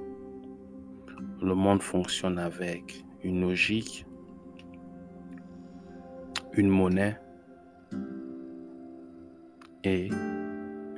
Le 1.42 1.54
monde 1.54 1.82
fonctionne 1.82 2.38
avec 2.38 3.04
une 3.22 3.40
logique, 3.42 4.06
une 6.54 6.68
monnaie 6.68 7.18
et 9.84 10.08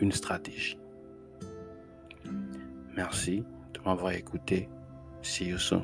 une 0.01 0.12
stratégie. 0.12 0.79
Merci 2.96 3.44
de 3.74 3.81
m'avoir 3.85 4.12
écouté. 4.12 4.68
See 5.22 5.48
you 5.48 5.59
soon. 5.59 5.83